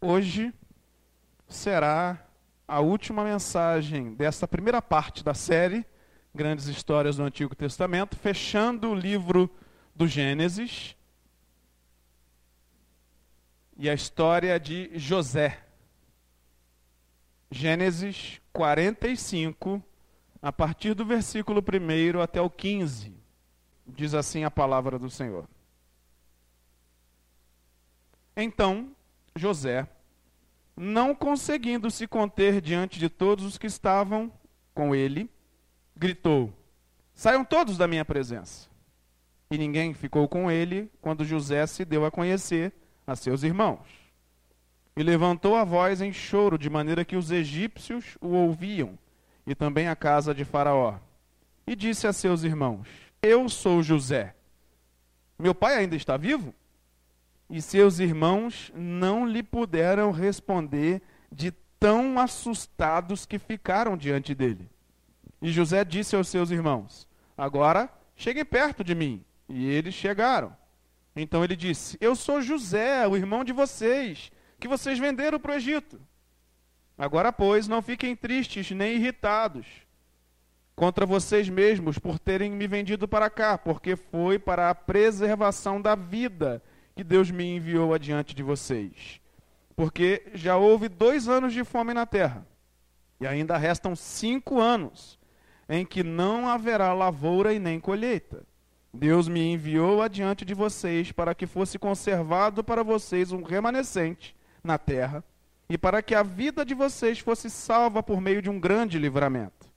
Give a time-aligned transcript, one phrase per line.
[0.00, 0.54] Hoje
[1.48, 2.24] será
[2.68, 5.84] a última mensagem dessa primeira parte da série
[6.32, 9.50] Grandes Histórias do Antigo Testamento, fechando o livro
[9.96, 10.94] do Gênesis
[13.76, 15.64] e a história de José.
[17.50, 19.82] Gênesis 45,
[20.40, 23.12] a partir do versículo 1 até o 15.
[23.84, 25.48] Diz assim a palavra do Senhor.
[28.36, 28.94] Então,
[29.38, 29.86] José,
[30.76, 34.32] não conseguindo se conter diante de todos os que estavam
[34.74, 35.30] com ele,
[35.96, 36.52] gritou:
[37.14, 38.68] Saiam todos da minha presença.
[39.50, 42.72] E ninguém ficou com ele quando José se deu a conhecer
[43.06, 43.80] a seus irmãos.
[44.96, 48.98] E levantou a voz em choro, de maneira que os egípcios o ouviam,
[49.46, 50.98] e também a casa de Faraó.
[51.66, 52.86] E disse a seus irmãos:
[53.22, 54.34] Eu sou José.
[55.38, 56.54] Meu pai ainda está vivo?
[57.50, 61.00] E seus irmãos não lhe puderam responder
[61.32, 64.68] de tão assustados que ficaram diante dele.
[65.40, 69.24] E José disse aos seus irmãos: Agora cheguem perto de mim.
[69.48, 70.54] E eles chegaram.
[71.16, 75.54] Então ele disse: Eu sou José, o irmão de vocês, que vocês venderam para o
[75.54, 76.00] Egito.
[76.96, 79.66] Agora, pois, não fiquem tristes nem irritados
[80.74, 85.96] contra vocês mesmos por terem me vendido para cá, porque foi para a preservação da
[85.96, 86.62] vida
[86.98, 89.20] que Deus me enviou adiante de vocês.
[89.76, 92.44] Porque já houve dois anos de fome na terra,
[93.20, 95.16] e ainda restam cinco anos
[95.68, 98.44] em que não haverá lavoura e nem colheita.
[98.92, 104.76] Deus me enviou adiante de vocês para que fosse conservado para vocês um remanescente na
[104.76, 105.22] terra
[105.68, 109.68] e para que a vida de vocês fosse salva por meio de um grande livramento.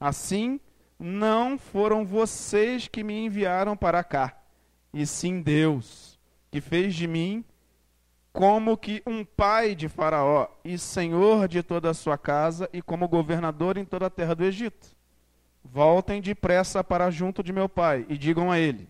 [0.00, 0.58] Assim,
[0.98, 4.36] não foram vocês que me enviaram para cá,
[4.92, 6.05] e sim Deus
[6.56, 7.44] que fez de mim
[8.32, 13.06] como que um pai de Faraó e senhor de toda a sua casa e como
[13.06, 14.96] governador em toda a terra do Egito.
[15.62, 18.88] Voltem depressa para junto de meu pai e digam a ele: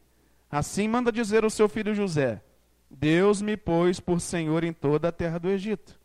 [0.49, 2.41] Assim manda dizer o seu filho José:
[2.89, 5.99] Deus me pôs por senhor em toda a terra do Egito.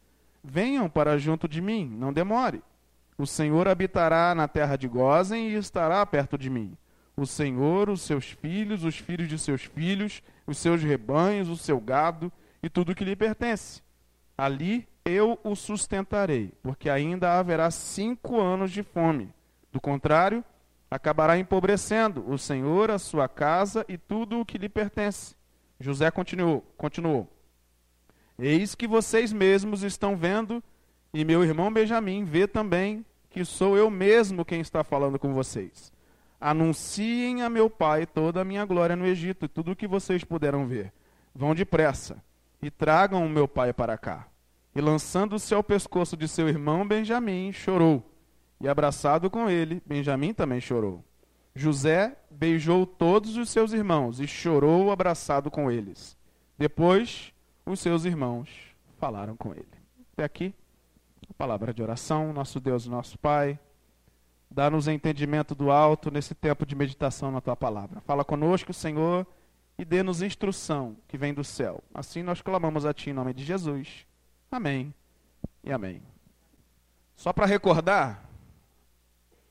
[0.43, 2.63] Venham para junto de mim, não demore.
[3.19, 6.75] O Senhor habitará na terra de Gozen e estará perto de mim
[7.21, 11.79] o Senhor, os seus filhos, os filhos de seus filhos, os seus rebanhos, o seu
[11.79, 12.31] gado
[12.61, 13.81] e tudo que lhe pertence.
[14.37, 19.33] Ali eu o sustentarei, porque ainda haverá cinco anos de fome.
[19.71, 20.43] Do contrário,
[20.89, 25.35] acabará empobrecendo o Senhor, a sua casa e tudo o que lhe pertence.
[25.79, 27.27] José continuou, continuou.
[28.37, 30.63] Eis que vocês mesmos estão vendo,
[31.13, 35.91] e meu irmão Benjamim vê também que sou eu mesmo quem está falando com vocês.
[36.41, 40.23] Anunciem a meu pai toda a minha glória no Egito, e tudo o que vocês
[40.23, 40.91] puderam ver.
[41.35, 42.21] Vão depressa
[42.59, 44.27] e tragam o meu pai para cá.
[44.75, 48.03] E lançando-se ao pescoço de seu irmão Benjamim, chorou.
[48.59, 51.05] E abraçado com ele, Benjamim também chorou.
[51.53, 56.17] José beijou todos os seus irmãos e chorou abraçado com eles.
[56.57, 57.31] Depois,
[57.65, 58.49] os seus irmãos
[58.97, 59.67] falaram com ele.
[60.13, 60.55] Até aqui,
[61.29, 63.59] a palavra de oração, nosso Deus, nosso Pai.
[64.53, 68.01] Dá-nos entendimento do alto nesse tempo de meditação na tua palavra.
[68.01, 69.25] Fala conosco, Senhor,
[69.77, 71.81] e dê-nos instrução que vem do céu.
[71.93, 74.05] Assim nós clamamos a Ti em nome de Jesus.
[74.51, 74.93] Amém
[75.63, 76.01] e amém.
[77.15, 78.29] Só para recordar,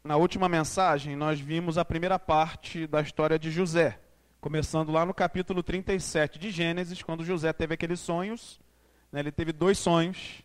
[0.05, 3.99] na última mensagem nós vimos a primeira parte da história de José,
[4.39, 8.61] começando lá no capítulo 37 de Gênesis, quando José teve aqueles sonhos.
[9.11, 10.43] Né, ele teve dois sonhos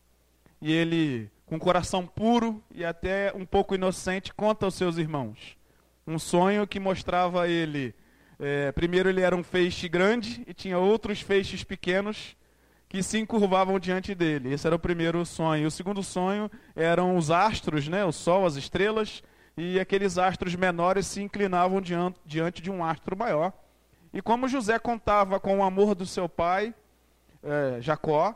[0.61, 5.57] e ele com coração puro e até um pouco inocente, conta aos seus irmãos.
[6.07, 7.93] Um sonho que mostrava ele.
[8.39, 12.35] É, primeiro, ele era um feixe grande e tinha outros feixes pequenos
[12.87, 14.53] que se encurvavam diante dele.
[14.53, 15.67] Esse era o primeiro sonho.
[15.67, 19.23] O segundo sonho eram os astros, né, o sol, as estrelas,
[19.57, 23.53] e aqueles astros menores se inclinavam diante, diante de um astro maior.
[24.13, 26.73] E como José contava com o amor do seu pai,
[27.43, 28.35] é, Jacó,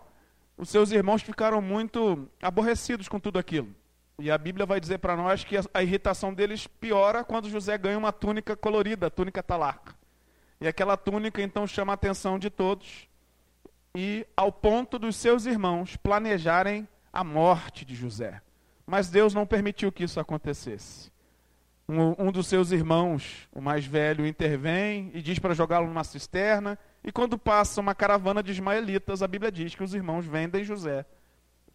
[0.59, 3.73] os seus irmãos ficaram muito aborrecidos com tudo aquilo.
[4.19, 7.97] E a Bíblia vai dizer para nós que a, irritação deles piora quando José ganha
[7.97, 9.95] uma túnica colorida, a túnica talarca.
[10.59, 13.07] E aquela túnica então chama a atenção de todos,
[13.95, 18.41] e ao ponto dos seus irmãos planejarem a morte de José.
[18.85, 21.09] Mas Deus não permitiu que isso acontecesse.
[21.87, 26.77] Um, um dos seus irmãos, o mais velho, intervém e diz para jogá-lo numa cisterna
[27.03, 31.05] e quando passa uma caravana de ismaelitas, a Bíblia diz que os irmãos vendem José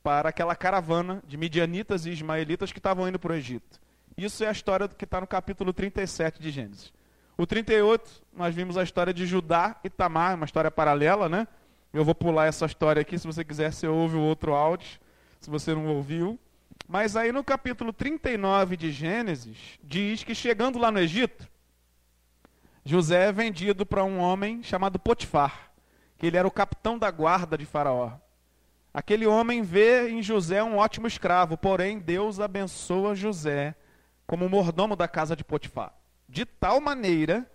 [0.02, 3.80] para aquela caravana de midianitas e ismaelitas que estavam indo para o Egito.
[4.16, 6.92] Isso é a história que está no capítulo 37 de Gênesis.
[7.36, 11.48] O 38, nós vimos a história de Judá e Tamar, uma história paralela, né?
[11.92, 15.00] Eu vou pular essa história aqui, se você quiser, você ouve o outro áudio,
[15.40, 16.38] se você não ouviu.
[16.86, 21.48] Mas aí no capítulo 39 de Gênesis, diz que chegando lá no Egito,
[22.86, 25.70] José é vendido para um homem chamado Potifar,
[26.18, 28.12] que ele era o capitão da guarda de Faraó.
[28.92, 33.74] Aquele homem vê em José um ótimo escravo, porém Deus abençoa José
[34.26, 35.94] como mordomo da casa de Potifar.
[36.28, 37.50] De tal maneira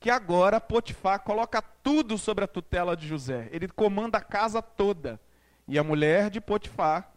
[0.00, 3.48] que agora Potifar coloca tudo sobre a tutela de José.
[3.52, 5.20] Ele comanda a casa toda.
[5.68, 7.12] E a mulher de Potifar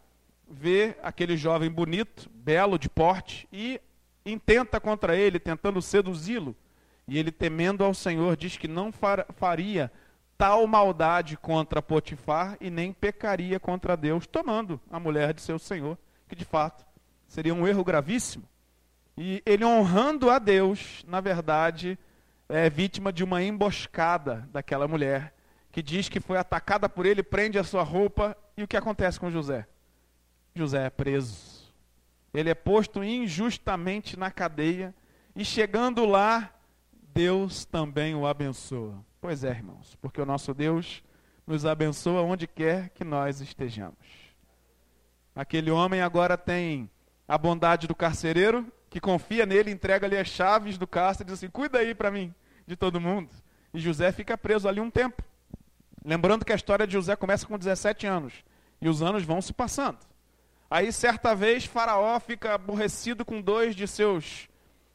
[0.47, 3.81] vê aquele jovem bonito, belo de porte, e
[4.23, 6.55] intenta contra ele, tentando seduzi-lo.
[7.07, 8.91] E ele, temendo ao Senhor, diz que não
[9.35, 9.91] faria
[10.37, 15.97] tal maldade contra Potifar e nem pecaria contra Deus, tomando a mulher de seu senhor,
[16.27, 16.85] que de fato
[17.27, 18.43] seria um erro gravíssimo.
[19.17, 21.97] E ele honrando a Deus, na verdade,
[22.49, 25.33] é vítima de uma emboscada daquela mulher,
[25.71, 29.19] que diz que foi atacada por ele, prende a sua roupa, e o que acontece
[29.19, 29.67] com José?
[30.53, 31.73] José é preso.
[32.33, 34.93] Ele é posto injustamente na cadeia,
[35.35, 36.51] e chegando lá,
[37.15, 38.93] Deus também o abençoa.
[39.21, 41.01] Pois é, irmãos, porque o nosso Deus
[41.47, 43.95] nos abençoa onde quer que nós estejamos.
[45.33, 46.89] Aquele homem agora tem
[47.25, 51.79] a bondade do carcereiro, que confia nele, entrega-lhe as chaves do cárcere diz assim: cuida
[51.79, 52.35] aí para mim
[52.67, 53.29] de todo mundo.
[53.73, 55.23] E José fica preso ali um tempo.
[56.03, 58.33] Lembrando que a história de José começa com 17 anos
[58.81, 59.99] e os anos vão se passando.
[60.69, 64.49] Aí, certa vez, Faraó fica aborrecido com dois de seus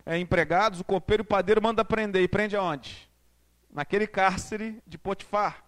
[0.04, 2.22] é, empregados, o copeiro e o padeiro manda prender.
[2.22, 3.10] E prende aonde?
[3.72, 5.64] naquele cárcere de Potifar.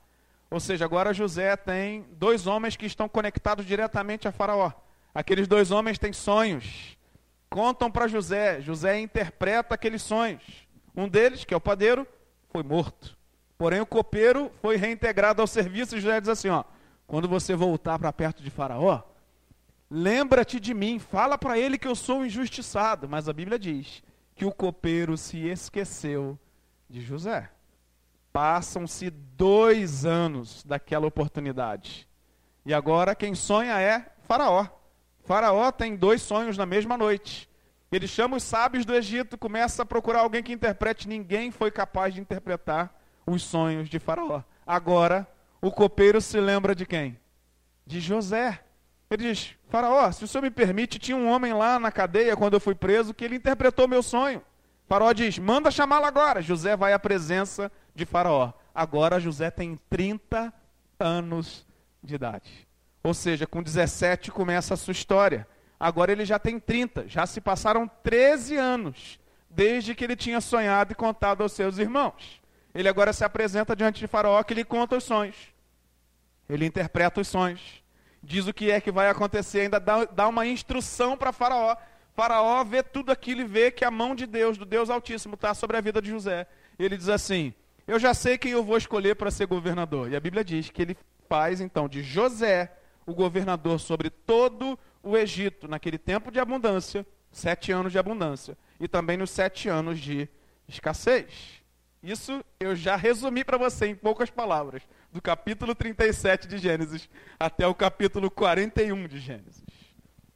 [0.51, 4.73] Ou seja, agora José tem dois homens que estão conectados diretamente a Faraó.
[5.15, 6.97] Aqueles dois homens têm sonhos.
[7.49, 8.61] Contam para José.
[8.61, 10.43] José interpreta aqueles sonhos.
[10.95, 12.07] Um deles, que é o padeiro,
[12.51, 13.17] foi morto.
[13.57, 16.65] Porém, o copeiro foi reintegrado ao serviço e José diz assim: ó,
[17.07, 19.03] quando você voltar para perto de Faraó,
[19.91, 23.09] lembra-te de mim, fala para ele que eu sou injustiçado.
[23.09, 24.03] Mas a Bíblia diz
[24.43, 26.37] que o copeiro se esqueceu
[26.91, 27.49] de José.
[28.33, 32.09] Passam-se dois anos daquela oportunidade.
[32.67, 34.67] E agora quem sonha é Faraó.
[35.21, 37.49] Faraó tem dois sonhos na mesma noite.
[37.93, 41.07] Ele chama os sábios do Egito, começa a procurar alguém que interprete.
[41.07, 42.93] Ninguém foi capaz de interpretar
[43.25, 44.43] os sonhos de Faraó.
[44.67, 45.25] Agora,
[45.61, 47.17] o copeiro se lembra de quem?
[47.87, 48.61] De José.
[49.13, 52.55] Ele diz: Faraó, se o senhor me permite, tinha um homem lá na cadeia quando
[52.55, 54.43] eu fui preso que ele interpretou meu sonho.
[54.89, 56.41] Faraó diz: manda chamá-lo agora.
[56.41, 58.53] José vai à presença de Faraó.
[58.75, 60.53] Agora José tem 30
[60.99, 61.67] anos
[62.03, 62.67] de idade.
[63.03, 65.47] Ou seja, com 17 começa a sua história.
[65.79, 67.07] Agora ele já tem 30.
[67.07, 69.21] Já se passaram 13 anos
[69.51, 72.41] desde que ele tinha sonhado e contado aos seus irmãos.
[72.75, 75.37] Ele agora se apresenta diante de Faraó que lhe conta os sonhos.
[76.49, 77.82] Ele interpreta os sonhos.
[78.23, 81.77] Diz o que é que vai acontecer, ainda dá, dá uma instrução para Faraó.
[82.15, 85.55] Faraó vê tudo aquilo e vê que a mão de Deus, do Deus Altíssimo, está
[85.55, 86.47] sobre a vida de José.
[86.79, 87.53] Ele diz assim:
[87.87, 90.11] eu já sei quem eu vou escolher para ser governador.
[90.11, 90.97] E a Bíblia diz que ele
[91.29, 92.73] faz então de José
[93.05, 98.87] o governador sobre todo o Egito, naquele tempo de abundância, sete anos de abundância, e
[98.87, 100.29] também nos sete anos de
[100.69, 101.61] escassez.
[102.01, 107.67] Isso eu já resumi para você em poucas palavras, do capítulo 37 de Gênesis até
[107.67, 109.63] o capítulo 41 de Gênesis.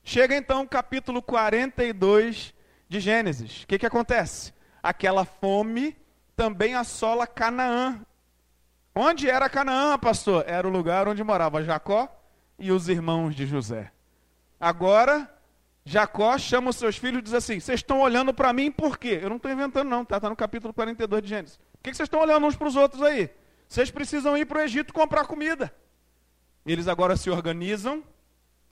[0.04, 2.54] Chega então o capítulo 42
[2.88, 3.62] de Gênesis.
[3.62, 4.52] O que, que acontece?
[4.82, 5.96] Aquela fome
[6.36, 8.00] também assola Canaã.
[8.94, 10.44] Onde era Canaã, pastor?
[10.46, 12.08] Era o lugar onde morava Jacó
[12.58, 13.90] e os irmãos de José.
[14.60, 15.28] Agora,
[15.84, 19.18] Jacó chama os seus filhos e diz assim: Vocês estão olhando para mim por quê?
[19.22, 21.56] Eu não estou inventando, não, está tá no capítulo 42 de Gênesis.
[21.56, 23.30] Por que vocês estão olhando uns para os outros aí?
[23.68, 25.74] Vocês precisam ir para o Egito comprar comida.
[26.64, 28.02] Eles agora se organizam,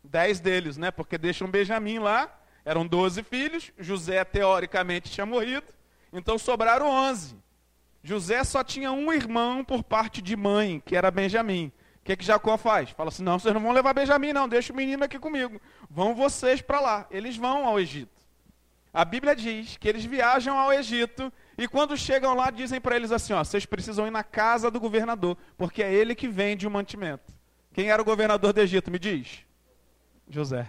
[0.03, 0.91] dez deles, né?
[0.91, 2.29] Porque deixam Benjamim lá,
[2.65, 5.67] eram doze filhos, José teoricamente tinha morrido,
[6.13, 7.37] então sobraram onze.
[8.03, 11.73] José só tinha um irmão por parte de mãe, que era Benjamim.
[12.01, 12.91] O que, que Jacó faz?
[12.91, 15.61] Fala assim: não, vocês não vão levar Benjamim, não, deixa o menino aqui comigo.
[15.89, 17.07] Vão vocês para lá.
[17.11, 18.13] Eles vão ao Egito.
[18.93, 23.13] A Bíblia diz que eles viajam ao Egito e quando chegam lá dizem para eles
[23.13, 26.71] assim: ó, vocês precisam ir na casa do governador, porque é ele que vende o
[26.71, 27.33] mantimento.
[27.73, 28.91] Quem era o governador do Egito?
[28.91, 29.45] Me diz.
[30.29, 30.69] José.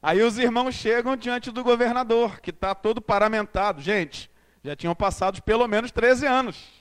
[0.00, 3.82] Aí os irmãos chegam diante do governador, que está todo paramentado.
[3.82, 4.30] Gente,
[4.62, 6.78] já tinham passado pelo menos 13 anos.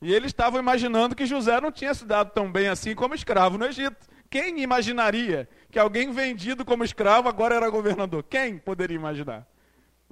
[0.00, 3.58] E eles estavam imaginando que José não tinha se dado tão bem assim como escravo
[3.58, 4.06] no Egito.
[4.30, 8.22] Quem imaginaria que alguém vendido como escravo agora era governador?
[8.24, 9.46] Quem poderia imaginar?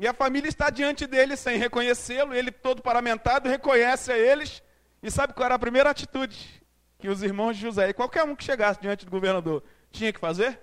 [0.03, 4.61] E a família está diante dele sem reconhecê-lo, ele todo paramentado reconhece a eles.
[5.01, 6.61] E sabe qual era a primeira atitude
[6.99, 10.19] que os irmãos de José, e qualquer um que chegasse diante do governador, tinha que
[10.19, 10.59] fazer?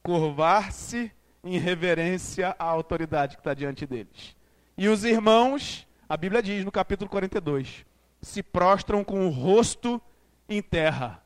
[0.00, 1.10] Curvar-se
[1.42, 4.36] em reverência à autoridade que está diante deles.
[4.78, 7.84] E os irmãos, a Bíblia diz no capítulo 42,
[8.22, 10.00] se prostram com o rosto
[10.48, 11.20] em terra.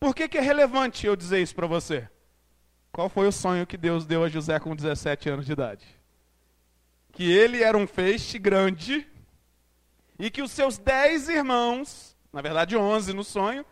[0.00, 2.08] Por que, que é relevante eu dizer isso para você?
[2.90, 6.01] Qual foi o sonho que Deus deu a José com 17 anos de idade?
[7.12, 9.06] Que ele era um feixe grande
[10.18, 13.64] e que os seus dez irmãos, na verdade onze no sonho,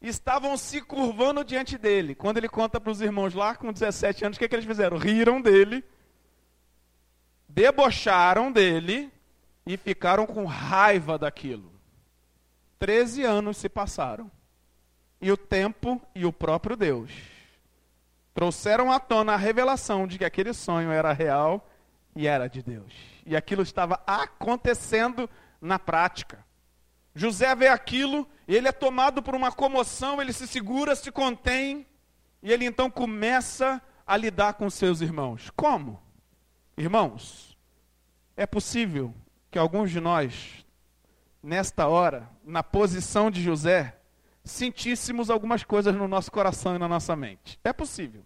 [0.00, 2.14] estavam se curvando diante dele.
[2.14, 4.96] Quando ele conta para os irmãos lá com 17 anos, o que, que eles fizeram?
[4.96, 5.84] Riram dele,
[7.48, 9.12] debocharam dele
[9.66, 11.72] e ficaram com raiva daquilo.
[12.78, 14.30] Treze anos se passaram.
[15.20, 17.12] E o tempo e o próprio Deus
[18.34, 21.68] trouxeram à tona a revelação de que aquele sonho era real
[22.14, 22.92] e era de Deus.
[23.24, 25.28] E aquilo estava acontecendo
[25.60, 26.44] na prática.
[27.14, 31.86] José vê aquilo, ele é tomado por uma comoção, ele se segura, se contém,
[32.42, 35.50] e ele então começa a lidar com seus irmãos.
[35.54, 36.02] Como?
[36.76, 37.56] Irmãos,
[38.36, 39.14] é possível
[39.50, 40.64] que alguns de nós,
[41.42, 43.96] nesta hora, na posição de José,
[44.42, 47.60] sentíssemos algumas coisas no nosso coração e na nossa mente.
[47.62, 48.24] É possível.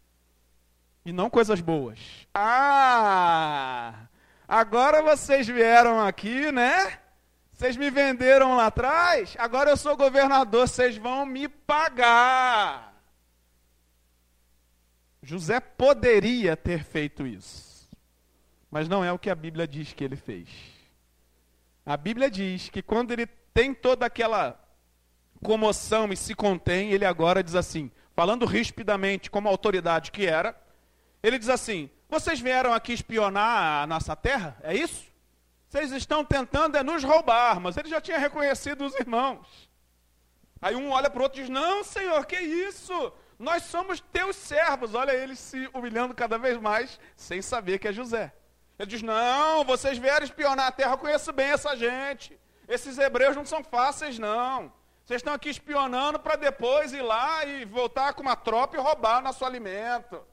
[1.06, 2.00] E não coisas boas.
[2.34, 4.08] Ah!
[4.48, 6.98] Agora vocês vieram aqui, né?
[7.52, 12.92] Vocês me venderam lá atrás, agora eu sou governador, vocês vão me pagar.
[15.22, 17.88] José poderia ter feito isso,
[18.68, 20.48] mas não é o que a Bíblia diz que ele fez.
[21.84, 24.60] A Bíblia diz que quando ele tem toda aquela
[25.40, 30.65] comoção e se contém, ele agora diz assim, falando rispidamente como autoridade que era,
[31.26, 34.56] ele diz assim: Vocês vieram aqui espionar a nossa terra?
[34.62, 35.04] É isso?
[35.68, 39.68] Vocês estão tentando é nos roubar, mas ele já tinha reconhecido os irmãos.
[40.62, 43.12] Aí um olha para o outro e diz: Não, Senhor, que isso?
[43.38, 44.95] Nós somos teus servos.
[44.95, 48.33] Olha ele se humilhando cada vez mais, sem saber que é José.
[48.78, 52.38] Ele diz: Não, vocês vieram espionar a terra, eu conheço bem essa gente.
[52.68, 54.73] Esses hebreus não são fáceis, não.
[55.04, 59.21] Vocês estão aqui espionando para depois ir lá e voltar com uma tropa e roubar
[59.21, 60.25] nosso alimento.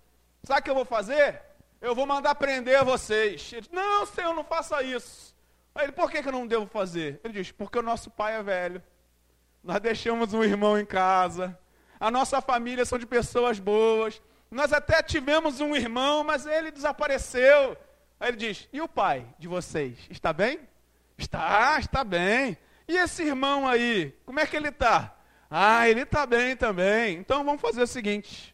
[0.44, 1.42] Sabe o que eu vou fazer?
[1.80, 3.52] Eu vou mandar prender vocês.
[3.52, 5.34] Ele diz, não, Senhor, não faça isso.
[5.74, 7.20] Aí ele, por que, que eu não devo fazer?
[7.24, 8.84] Ele diz, porque o nosso pai é velho.
[9.64, 11.58] Nós deixamos um irmão em casa.
[12.00, 14.22] A nossa família são de pessoas boas.
[14.52, 17.78] Nós até tivemos um irmão, mas ele desapareceu.
[18.20, 19.98] Aí ele diz: E o pai de vocês?
[20.10, 20.60] Está bem?
[21.18, 22.58] Está, está bem.
[22.88, 25.16] E esse irmão aí, como é que ele está?
[25.50, 27.18] Ah, ele está bem também.
[27.18, 28.53] Então vamos fazer o seguinte: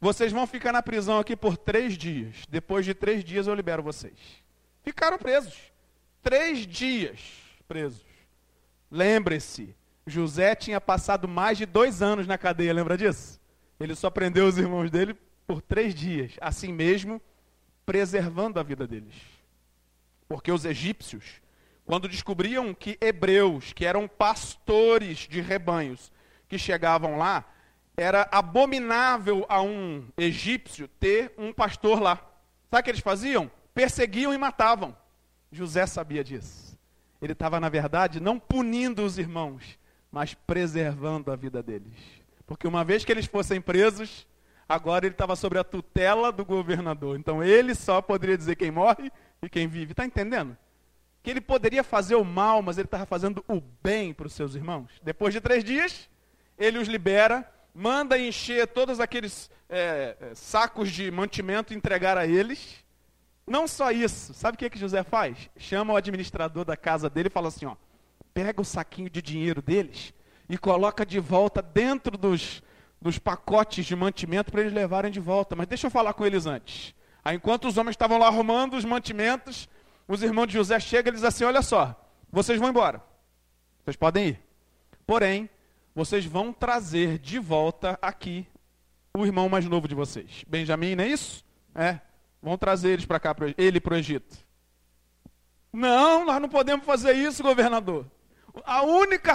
[0.00, 2.44] vocês vão ficar na prisão aqui por três dias.
[2.48, 4.14] Depois de três dias eu libero vocês.
[4.82, 5.54] Ficaram presos.
[6.22, 7.20] Três dias
[7.68, 8.04] presos.
[8.90, 9.74] Lembre-se,
[10.06, 13.40] José tinha passado mais de dois anos na cadeia, lembra disso?
[13.78, 15.14] Ele só prendeu os irmãos dele
[15.46, 16.32] por três dias.
[16.40, 17.20] Assim mesmo,
[17.86, 19.14] preservando a vida deles.
[20.28, 21.40] Porque os egípcios
[21.90, 26.12] quando descobriam que hebreus, que eram pastores de rebanhos,
[26.48, 27.44] que chegavam lá,
[27.96, 32.16] era abominável a um egípcio ter um pastor lá.
[32.70, 33.50] Sabe o que eles faziam?
[33.74, 34.96] Perseguiam e matavam.
[35.52, 36.78] José sabia disso.
[37.20, 39.78] Ele estava, na verdade, não punindo os irmãos,
[40.10, 41.98] mas preservando a vida deles.
[42.46, 44.26] Porque uma vez que eles fossem presos,
[44.68, 47.18] agora ele estava sobre a tutela do governador.
[47.18, 49.92] Então ele só poderia dizer quem morre e quem vive.
[49.92, 50.56] Está entendendo?
[51.22, 54.54] que ele poderia fazer o mal, mas ele estava fazendo o bem para os seus
[54.54, 54.90] irmãos.
[55.02, 56.08] Depois de três dias,
[56.58, 62.26] ele os libera, manda encher todos aqueles é, é, sacos de mantimento e entregar a
[62.26, 62.84] eles.
[63.46, 65.50] Não só isso, sabe o que, que José faz?
[65.56, 67.76] Chama o administrador da casa dele e fala assim: ó,
[68.34, 70.14] pega o saquinho de dinheiro deles
[70.48, 72.62] e coloca de volta dentro dos,
[73.00, 75.54] dos pacotes de mantimento para eles levarem de volta.
[75.54, 76.94] Mas deixa eu falar com eles antes.
[77.24, 79.68] Aí, enquanto os homens estavam lá arrumando os mantimentos,
[80.08, 81.94] os irmãos de José chegam e dizem assim: Olha só,
[82.30, 83.02] vocês vão embora.
[83.84, 84.40] Vocês podem ir.
[85.06, 85.48] Porém,
[85.94, 88.46] vocês vão trazer de volta aqui
[89.16, 90.44] o irmão mais novo de vocês.
[90.46, 91.44] Benjamim, não é isso?
[91.74, 92.00] É.
[92.42, 94.38] Vão trazer eles para cá, ele para o Egito.
[95.72, 98.06] Não, nós não podemos fazer isso, governador.
[98.64, 99.32] A única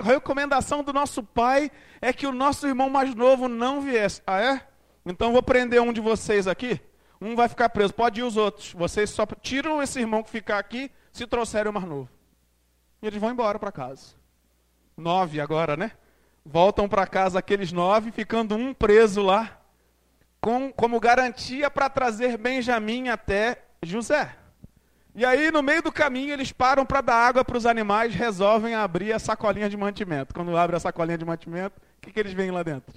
[0.00, 4.22] recomendação do nosso pai é que o nosso irmão mais novo não viesse.
[4.26, 4.66] Ah, é?
[5.04, 6.80] Então vou prender um de vocês aqui
[7.20, 8.72] um vai ficar preso, pode ir os outros.
[8.72, 12.08] Vocês só tiram esse irmão que ficar aqui se trouxerem o mais novo.
[13.02, 14.14] E eles vão embora para casa.
[14.96, 15.92] Nove agora, né?
[16.44, 19.60] Voltam para casa aqueles nove, ficando um preso lá,
[20.40, 24.34] com, como garantia para trazer Benjamim até José.
[25.14, 28.74] E aí, no meio do caminho, eles param para dar água para os animais, resolvem
[28.74, 30.34] abrir a sacolinha de mantimento.
[30.34, 32.94] Quando abre a sacolinha de mantimento, o que, que eles veem lá dentro?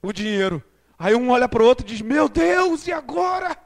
[0.00, 0.62] O dinheiro.
[0.98, 3.56] Aí um olha para o outro e diz: Meu Deus, e agora?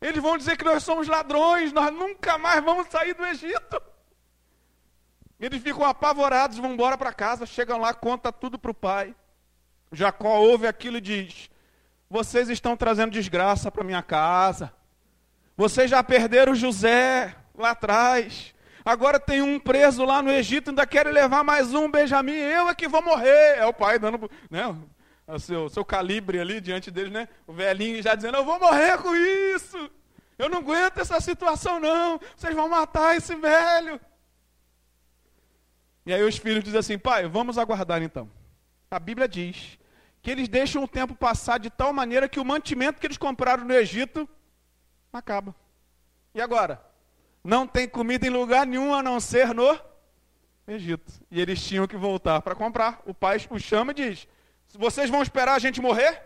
[0.00, 3.82] Eles vão dizer que nós somos ladrões, nós nunca mais vamos sair do Egito.
[5.40, 9.14] Eles ficam apavorados, vão embora para casa, chegam lá, conta tudo para o pai.
[9.90, 11.50] Jacó ouve aquilo e diz:
[12.10, 14.72] Vocês estão trazendo desgraça para minha casa.
[15.56, 18.54] Vocês já perderam José lá atrás.
[18.84, 22.32] Agora tem um preso lá no Egito, ainda querem levar mais um Benjamim.
[22.32, 23.56] Eu é que vou morrer.
[23.56, 24.76] É o pai dando né,
[25.26, 27.28] o seu, seu calibre ali diante dele, né?
[27.46, 29.90] O velhinho já dizendo: Eu vou morrer com isso.
[30.38, 32.20] Eu não aguento essa situação, não.
[32.36, 34.00] Vocês vão matar esse velho.
[36.10, 38.28] E aí os filhos dizem assim: Pai, vamos aguardar então.
[38.90, 39.78] A Bíblia diz
[40.20, 43.64] que eles deixam o tempo passar de tal maneira que o mantimento que eles compraram
[43.64, 44.28] no Egito
[45.12, 45.54] acaba.
[46.34, 46.84] E agora?
[47.44, 49.80] Não tem comida em lugar nenhum a não ser no
[50.66, 51.12] Egito.
[51.30, 53.00] E eles tinham que voltar para comprar.
[53.06, 54.26] O pai os chama e diz:
[54.74, 56.20] Vocês vão esperar a gente morrer?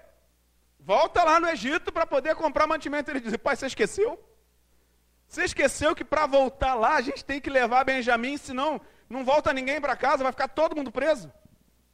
[0.81, 3.11] Volta lá no Egito para poder comprar mantimento.
[3.11, 4.19] Ele diz: Pai, você esqueceu?
[5.29, 9.53] Você esqueceu que para voltar lá a gente tem que levar Benjamim, senão não volta
[9.53, 11.31] ninguém para casa, vai ficar todo mundo preso.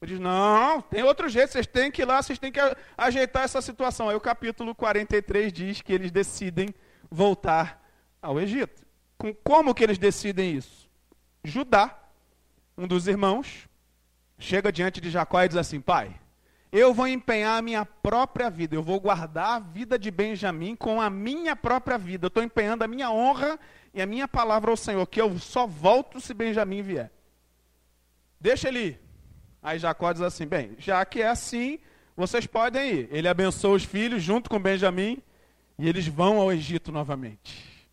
[0.03, 2.61] Ele diz: Não, tem outro jeito, vocês têm que ir lá, vocês têm que
[2.97, 4.09] ajeitar essa situação.
[4.09, 6.75] Aí o capítulo 43 diz que eles decidem
[7.11, 7.83] voltar
[8.23, 8.87] ao Egito.
[9.45, 10.89] Como que eles decidem isso?
[11.45, 11.99] Judá,
[12.77, 13.69] um dos irmãos,
[14.39, 16.19] chega diante de Jacó e diz assim: Pai,
[16.73, 21.01] eu vou empenhar a minha própria vida, eu vou guardar a vida de Benjamim com
[21.01, 22.25] a minha própria vida.
[22.25, 23.59] Eu estou empenhando a minha honra
[23.93, 27.11] e a minha palavra ao Senhor, que eu só volto se Benjamim vier.
[28.41, 29.01] Deixa ele ir.
[29.63, 31.79] Aí Jacó diz assim: bem, já que é assim,
[32.17, 33.09] vocês podem ir.
[33.11, 35.23] Ele abençoa os filhos junto com Benjamim
[35.79, 37.89] e eles vão ao Egito novamente.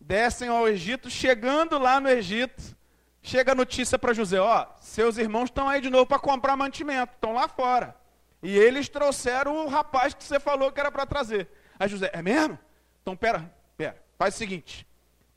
[0.00, 2.76] Descem ao Egito, chegando lá no Egito,
[3.22, 7.12] chega a notícia para José: ó, seus irmãos estão aí de novo para comprar mantimento,
[7.14, 7.94] estão lá fora.
[8.42, 11.48] E eles trouxeram o rapaz que você falou que era para trazer.
[11.78, 12.58] Aí José: é mesmo?
[13.02, 14.86] Então pera, pera, faz o seguinte: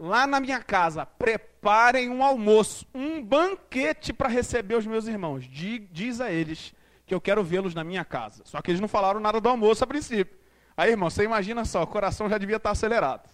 [0.01, 5.47] lá na minha casa, preparem um almoço, um banquete para receber os meus irmãos.
[5.47, 6.73] Diz a eles
[7.05, 8.41] que eu quero vê-los na minha casa.
[8.43, 10.35] Só que eles não falaram nada do almoço a princípio.
[10.75, 13.29] Aí, irmão, você imagina só, o coração já devia estar acelerado.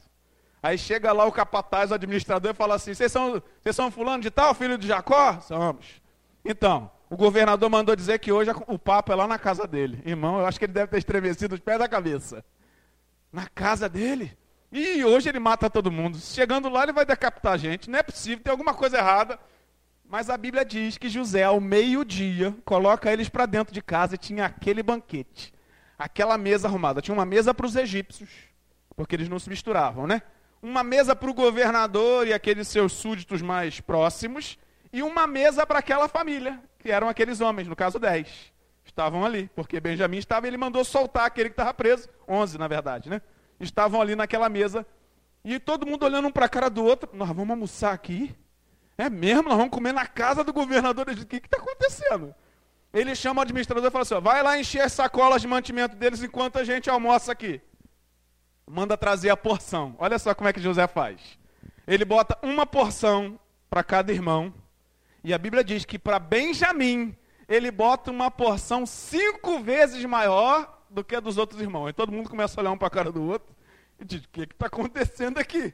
[0.62, 4.22] Aí chega lá o capataz, o administrador, e fala assim: Vocês são, vocês são fulano
[4.22, 5.40] de tal, filho de Jacó?
[5.40, 6.02] Somos.
[6.44, 10.02] Então, o governador mandou dizer que hoje o papo é lá na casa dele.
[10.04, 12.44] Irmão, eu acho que ele deve ter estremecido os pés da cabeça.
[13.32, 14.36] Na casa dele?
[14.72, 16.18] E hoje ele mata todo mundo.
[16.18, 17.90] Chegando lá, ele vai decapitar a gente.
[17.90, 19.40] Não é possível, tem alguma coisa errada.
[20.10, 24.18] Mas a Bíblia diz que José, ao meio-dia, coloca eles para dentro de casa e
[24.18, 25.54] tinha aquele banquete.
[25.98, 27.02] Aquela mesa arrumada.
[27.02, 28.30] Tinha uma mesa para os egípcios,
[28.96, 30.22] porque eles não se misturavam, né?
[30.62, 34.58] Uma mesa para o governador e aqueles seus súditos mais próximos.
[34.92, 38.54] E uma mesa para aquela família, que eram aqueles homens, no caso 10.
[38.86, 42.08] Estavam ali, porque Benjamim estava e ele mandou soltar aquele que estava preso.
[42.28, 43.22] 11, na verdade, né?
[43.60, 44.86] Estavam ali naquela mesa.
[45.44, 47.10] E todo mundo olhando um para a cara do outro.
[47.14, 48.36] Nós vamos almoçar aqui?
[48.98, 49.44] É mesmo?
[49.44, 51.08] Nós vamos comer na casa do governador.
[51.10, 52.34] O que está acontecendo?
[52.94, 55.96] Ele chama o administrador e fala assim: ó, vai lá encher as sacolas de mantimento
[55.96, 57.62] deles enquanto a gente almoça aqui.
[58.66, 59.96] Manda trazer a porção.
[60.00, 61.22] Olha só como é que José faz.
[61.86, 63.40] Ele bota uma porção
[63.70, 64.54] para cada irmão.
[65.24, 67.16] E a Bíblia diz que para Benjamim,
[67.48, 71.88] ele bota uma porção cinco vezes maior do que a dos outros irmãos.
[71.88, 73.56] Aí todo mundo começa a olhar um para a cara do outro
[74.00, 75.74] e diz: o que está acontecendo aqui?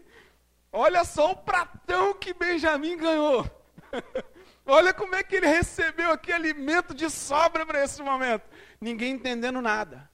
[0.72, 3.46] Olha só o pratão que Benjamim ganhou.
[4.66, 8.44] Olha como é que ele recebeu aqui alimento de sobra para esse momento.
[8.80, 10.10] Ninguém entendendo nada.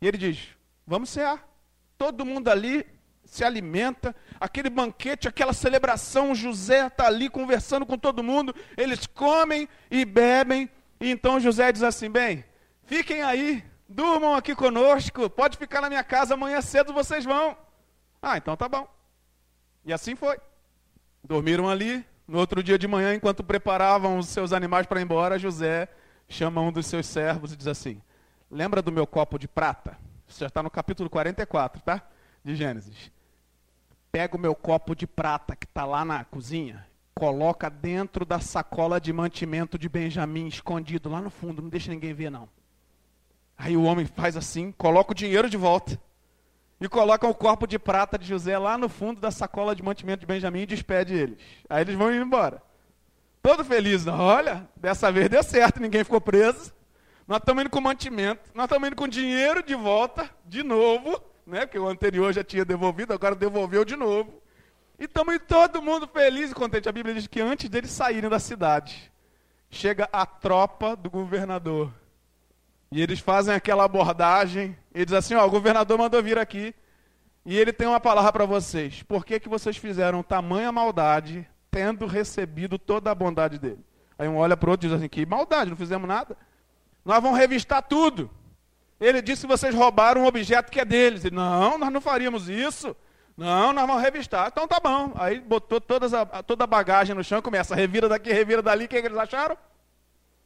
[0.00, 0.48] E ele diz:
[0.86, 1.44] Vamos cear.
[1.98, 2.86] Todo mundo ali
[3.24, 4.14] se alimenta.
[4.38, 6.34] Aquele banquete, aquela celebração.
[6.34, 8.54] José está ali conversando com todo mundo.
[8.76, 10.70] Eles comem e bebem.
[11.00, 12.44] E então José diz assim: Bem,
[12.84, 17.56] fiquem aí Durmam aqui conosco, pode ficar na minha casa, amanhã cedo vocês vão.
[18.20, 18.88] Ah, então tá bom.
[19.84, 20.38] E assim foi.
[21.22, 22.04] Dormiram ali.
[22.26, 25.88] No outro dia de manhã, enquanto preparavam os seus animais para ir embora, José
[26.28, 28.02] chama um dos seus servos e diz assim:
[28.50, 29.96] Lembra do meu copo de prata?
[30.26, 32.02] Isso já está no capítulo 44, tá?
[32.44, 33.12] De Gênesis.
[34.10, 39.00] Pega o meu copo de prata que está lá na cozinha, coloca dentro da sacola
[39.00, 42.48] de mantimento de Benjamim, escondido lá no fundo, não deixa ninguém ver não.
[43.56, 45.98] Aí o homem faz assim, coloca o dinheiro de volta
[46.80, 50.20] e coloca o corpo de prata de José lá no fundo da sacola de mantimento
[50.20, 51.38] de Benjamim e despede eles.
[51.68, 52.62] Aí eles vão indo embora.
[53.42, 56.74] Todo feliz, olha, dessa vez deu certo, ninguém ficou preso.
[57.26, 61.60] Nós estamos indo com mantimento, nós estamos indo com dinheiro de volta, de novo, né?
[61.60, 64.42] Porque o anterior já tinha devolvido, agora devolveu de novo.
[64.98, 66.88] E estamos todo mundo feliz e contente.
[66.88, 69.12] A Bíblia diz que antes deles saírem da cidade,
[69.70, 71.92] chega a tropa do governador.
[72.90, 74.76] E eles fazem aquela abordagem.
[74.94, 76.74] E diz assim: Ó, o governador mandou vir aqui.
[77.44, 79.02] E ele tem uma palavra para vocês.
[79.02, 83.84] Por que, que vocês fizeram tamanha maldade, tendo recebido toda a bondade dele?
[84.18, 86.36] Aí um olha para o outro e diz assim: Que maldade, não fizemos nada.
[87.04, 88.30] Nós vamos revistar tudo.
[88.98, 91.24] Ele disse que vocês roubaram um objeto que é deles.
[91.24, 92.96] Ele, não, nós não faríamos isso.
[93.36, 94.48] Não, nós vamos revistar.
[94.48, 95.12] Então tá bom.
[95.16, 98.86] Aí botou todas a, toda a bagagem no chão, começa, revira daqui, revira dali.
[98.86, 99.56] O que, é que eles acharam?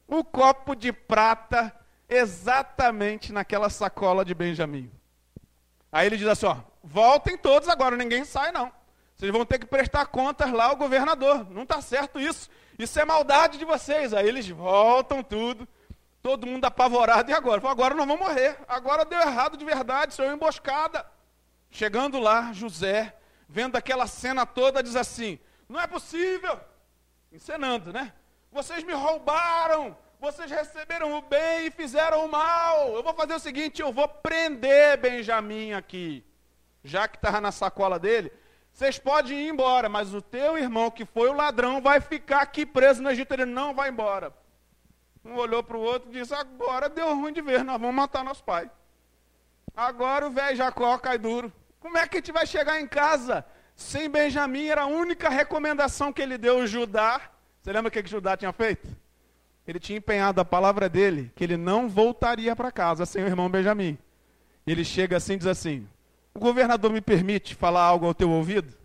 [0.05, 1.73] O copo de prata
[2.11, 4.91] exatamente naquela sacola de Benjamim.
[5.89, 8.71] Aí ele diz assim: ó, voltem todos agora, ninguém sai não.
[9.15, 11.47] Vocês vão ter que prestar contas lá ao governador.
[11.49, 12.49] Não está certo isso.
[12.77, 14.13] Isso é maldade de vocês.
[14.13, 15.67] Aí eles voltam tudo.
[16.23, 17.29] Todo mundo apavorado.
[17.29, 17.61] E agora?
[17.69, 18.57] Agora nós vamos morrer.
[18.67, 20.13] Agora deu errado de verdade.
[20.13, 21.05] Isso é uma emboscada.
[21.69, 23.15] Chegando lá, José,
[23.47, 26.59] vendo aquela cena toda, diz assim: Não é possível.
[27.31, 28.13] Encenando, né?
[28.51, 29.95] Vocês me roubaram.
[30.19, 31.20] Vocês receberam
[31.81, 32.93] fizeram o mal.
[32.93, 36.23] Eu vou fazer o seguinte: eu vou prender Benjamim aqui.
[36.83, 38.31] Já que estava na sacola dele,
[38.71, 42.65] vocês podem ir embora, mas o teu irmão, que foi o ladrão, vai ficar aqui
[42.65, 43.33] preso no Egito.
[43.33, 44.33] Ele não vai embora.
[45.23, 48.23] Um olhou para o outro e disse: Agora deu ruim de ver, nós vamos matar
[48.23, 48.69] nosso pai.
[49.75, 51.51] Agora o velho Jacó cai duro.
[51.79, 53.43] Como é que a gente vai chegar em casa
[53.75, 54.67] sem Benjamim?
[54.67, 57.21] Era a única recomendação que ele deu Judá.
[57.61, 58.87] Você lembra o que Judá tinha feito?
[59.67, 63.49] Ele tinha empenhado a palavra dele que ele não voltaria para casa sem o irmão
[63.49, 63.97] Benjamim.
[64.65, 65.87] Ele chega assim e diz assim:
[66.33, 68.75] O governador me permite falar algo ao teu ouvido?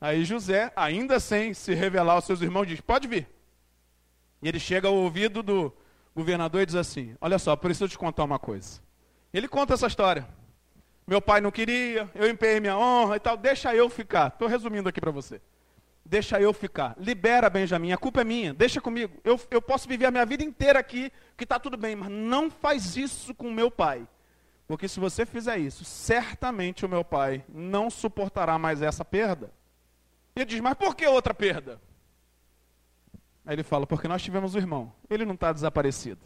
[0.00, 3.28] Aí José, ainda sem se revelar aos seus irmãos, diz: Pode vir.
[4.42, 5.72] E ele chega ao ouvido do
[6.14, 8.80] governador e diz assim: Olha só, preciso te contar uma coisa.
[9.32, 10.28] Ele conta essa história.
[11.06, 14.28] Meu pai não queria, eu empenhei minha honra e tal, deixa eu ficar.
[14.28, 15.40] Estou resumindo aqui para você.
[16.04, 16.94] Deixa eu ficar.
[16.98, 19.18] Libera, Benjamin, a culpa é minha, deixa comigo.
[19.24, 22.50] Eu, eu posso viver a minha vida inteira aqui, que está tudo bem, mas não
[22.50, 24.06] faz isso com meu pai.
[24.66, 29.50] Porque se você fizer isso, certamente o meu pai não suportará mais essa perda.
[30.36, 31.80] E diz, mas por que outra perda?
[33.46, 34.92] Aí ele fala, porque nós tivemos um irmão.
[35.08, 36.20] Ele não está desaparecido.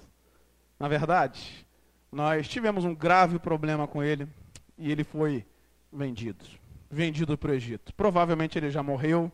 [0.78, 1.66] Na verdade,
[2.10, 4.28] nós tivemos um grave problema com ele
[4.76, 5.44] e ele foi
[5.92, 6.44] vendido.
[6.90, 7.92] Vendido para o Egito.
[7.94, 9.30] Provavelmente ele já morreu,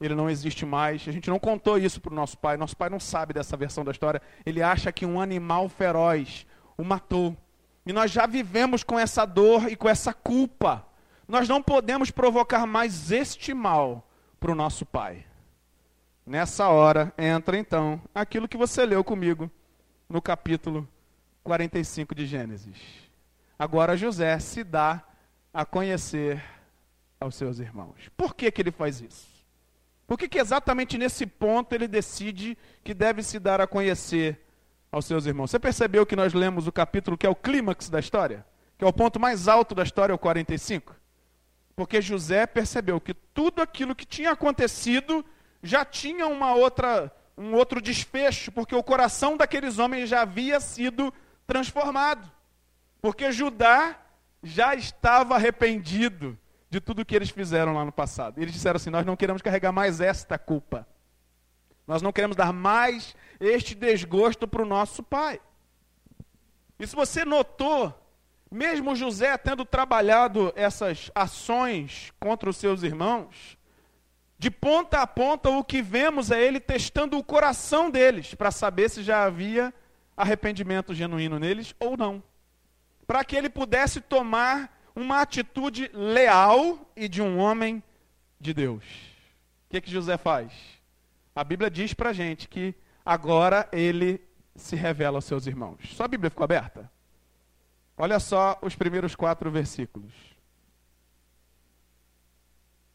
[0.00, 1.06] ele não existe mais.
[1.08, 2.56] A gente não contou isso para o nosso pai.
[2.56, 4.20] Nosso pai não sabe dessa versão da história.
[4.44, 7.36] Ele acha que um animal feroz o matou.
[7.86, 10.86] E nós já vivemos com essa dor e com essa culpa.
[11.28, 14.08] Nós não podemos provocar mais este mal
[14.40, 15.24] para o nosso pai.
[16.26, 19.50] Nessa hora entra então aquilo que você leu comigo
[20.08, 20.88] no capítulo
[21.42, 22.78] 45 de Gênesis.
[23.58, 25.02] Agora José se dá
[25.52, 26.42] a conhecer
[27.20, 28.10] aos seus irmãos.
[28.16, 29.33] Por que, que ele faz isso?
[30.06, 34.40] Por que, que exatamente nesse ponto ele decide que deve se dar a conhecer
[34.92, 35.50] aos seus irmãos?
[35.50, 38.44] Você percebeu que nós lemos o capítulo que é o clímax da história?
[38.76, 40.94] Que é o ponto mais alto da história, o 45?
[41.74, 45.24] Porque José percebeu que tudo aquilo que tinha acontecido
[45.62, 51.12] já tinha uma outra, um outro desfecho, porque o coração daqueles homens já havia sido
[51.46, 52.30] transformado.
[53.00, 53.98] Porque Judá
[54.42, 56.38] já estava arrependido
[56.74, 58.40] de tudo que eles fizeram lá no passado.
[58.40, 60.86] Eles disseram assim: Nós não queremos carregar mais esta culpa.
[61.86, 65.40] Nós não queremos dar mais este desgosto para o nosso pai.
[66.78, 67.94] E se você notou,
[68.50, 73.56] mesmo José tendo trabalhado essas ações contra os seus irmãos,
[74.36, 78.90] de ponta a ponta, o que vemos é ele testando o coração deles, para saber
[78.90, 79.72] se já havia
[80.16, 82.20] arrependimento genuíno neles ou não.
[83.06, 87.82] Para que ele pudesse tomar uma atitude leal e de um homem
[88.38, 88.84] de Deus.
[89.66, 90.52] O que, que José faz?
[91.34, 94.20] A Bíblia diz para gente que agora ele
[94.54, 95.78] se revela aos seus irmãos.
[95.94, 96.90] Só a Bíblia ficou aberta?
[97.96, 100.12] Olha só os primeiros quatro versículos.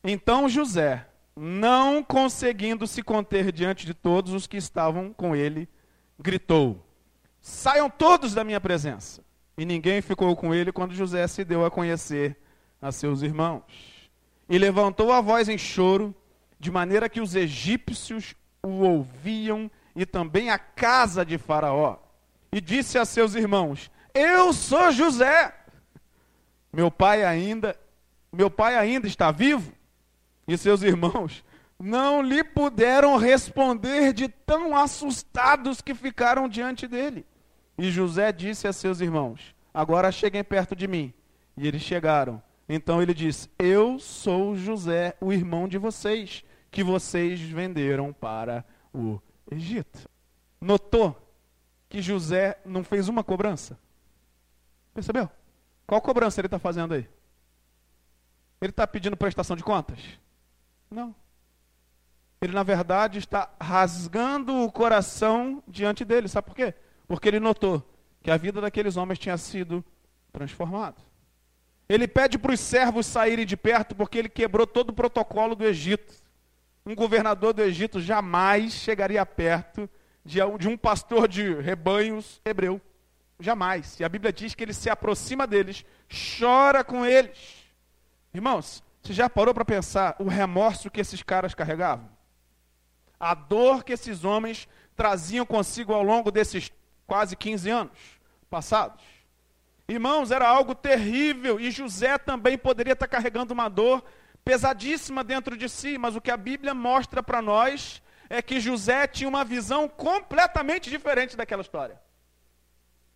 [0.03, 5.67] Então José, não conseguindo se conter diante de todos os que estavam com ele,
[6.17, 6.85] gritou:
[7.41, 9.23] Saiam todos da minha presença.
[9.60, 12.38] E ninguém ficou com ele quando José se deu a conhecer
[12.82, 13.63] a seus irmãos.
[14.50, 16.15] E levantou a voz em choro,
[16.60, 21.98] de maneira que os egípcios o ouviam e também a casa de Faraó.
[22.52, 25.54] E disse a seus irmãos: Eu sou José.
[26.74, 27.78] Meu pai ainda,
[28.32, 29.74] meu pai ainda está vivo?
[30.50, 31.43] e seus irmãos
[31.80, 37.26] não lhe puderam responder de tão assustados que ficaram diante dele.
[37.79, 41.13] E José disse a seus irmãos: Agora cheguem perto de mim.
[41.55, 47.39] E eles chegaram, Então ele diz: Eu sou José, o irmão de vocês, que vocês
[47.39, 50.09] venderam para o Egito.
[50.59, 51.17] Notou
[51.87, 53.79] que José não fez uma cobrança?
[54.93, 55.29] Percebeu?
[55.87, 57.07] Qual cobrança ele está fazendo aí?
[58.61, 59.99] Ele está pedindo prestação de contas?
[60.91, 61.15] Não.
[62.41, 66.27] Ele, na verdade, está rasgando o coração diante dele.
[66.27, 66.73] Sabe por quê?
[67.10, 67.84] Porque ele notou
[68.22, 69.84] que a vida daqueles homens tinha sido
[70.32, 70.98] transformada.
[71.89, 75.65] Ele pede para os servos saírem de perto porque ele quebrou todo o protocolo do
[75.65, 76.13] Egito.
[76.86, 79.89] Um governador do Egito jamais chegaria perto
[80.24, 82.80] de um pastor de rebanhos hebreu.
[83.39, 84.00] Jamais.
[84.00, 85.84] E a Bíblia diz que ele se aproxima deles,
[86.38, 87.65] chora com eles.
[88.32, 92.08] Irmãos, você já parou para pensar o remorso que esses caras carregavam?
[93.19, 96.72] A dor que esses homens traziam consigo ao longo desses
[97.10, 97.98] quase 15 anos
[98.52, 99.04] passados?
[99.88, 104.04] Irmãos, era algo terrível e José também poderia estar carregando uma dor
[104.45, 109.08] pesadíssima dentro de si, mas o que a Bíblia mostra para nós é que José
[109.08, 112.00] tinha uma visão completamente diferente daquela história.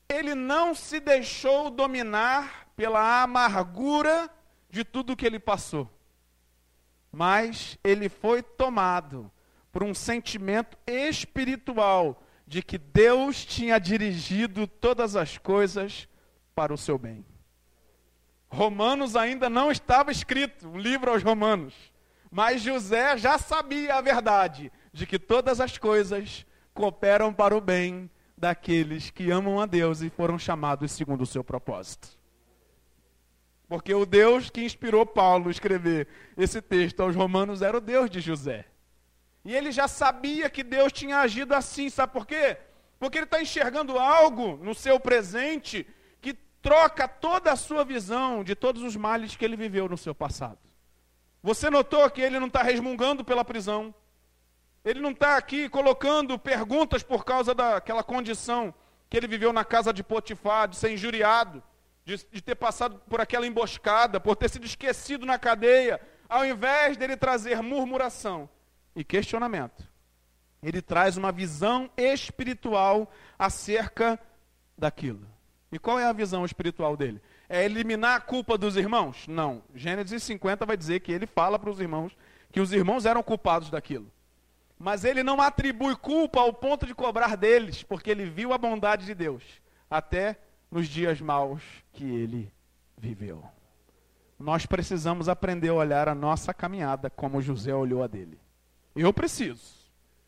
[0.10, 4.28] Ele não se deixou dominar pela amargura
[4.68, 5.88] de tudo que ele passou,
[7.12, 9.32] mas ele foi tomado
[9.72, 16.08] por um sentimento espiritual de que Deus tinha dirigido todas as coisas
[16.54, 17.26] para o seu bem.
[18.48, 21.74] Romanos ainda não estava escrito, o livro aos Romanos.
[22.30, 28.10] Mas José já sabia a verdade de que todas as coisas cooperam para o bem
[28.38, 32.10] daqueles que amam a Deus e foram chamados segundo o seu propósito.
[33.68, 38.10] Porque o Deus que inspirou Paulo a escrever esse texto aos Romanos era o Deus
[38.10, 38.66] de José.
[39.44, 42.58] E ele já sabia que Deus tinha agido assim, sabe por quê?
[42.98, 45.86] Porque ele está enxergando algo no seu presente
[46.64, 50.58] troca toda a sua visão de todos os males que ele viveu no seu passado.
[51.44, 53.94] Você notou que ele não está resmungando pela prisão.
[54.86, 58.74] Ele não está aqui colocando perguntas por causa daquela condição
[59.10, 61.62] que ele viveu na casa de Potifar, de ser injuriado,
[62.06, 66.00] de, de ter passado por aquela emboscada, por ter sido esquecido na cadeia.
[66.30, 68.50] Ao invés dele trazer murmuração
[68.96, 69.88] e questionamento,
[70.62, 74.20] ele traz uma visão espiritual acerca
[74.78, 75.28] daquilo.
[75.72, 77.22] E qual é a visão espiritual dele?
[77.50, 79.28] É eliminar a culpa dos irmãos?
[79.28, 79.64] Não.
[79.74, 82.16] Gênesis 50 vai dizer que ele fala para os irmãos
[82.52, 84.10] que os irmãos eram culpados daquilo.
[84.78, 89.06] Mas ele não atribui culpa ao ponto de cobrar deles, porque ele viu a bondade
[89.06, 89.44] de Deus,
[89.90, 90.38] até
[90.70, 92.54] nos dias maus que ele
[92.98, 93.44] viveu.
[94.38, 98.40] Nós precisamos aprender a olhar a nossa caminhada como José olhou a dele.
[98.96, 99.84] Eu preciso.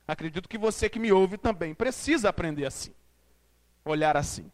[0.08, 2.94] Acredito que você que me ouve também precisa aprender assim.
[3.84, 4.52] Olhar assim.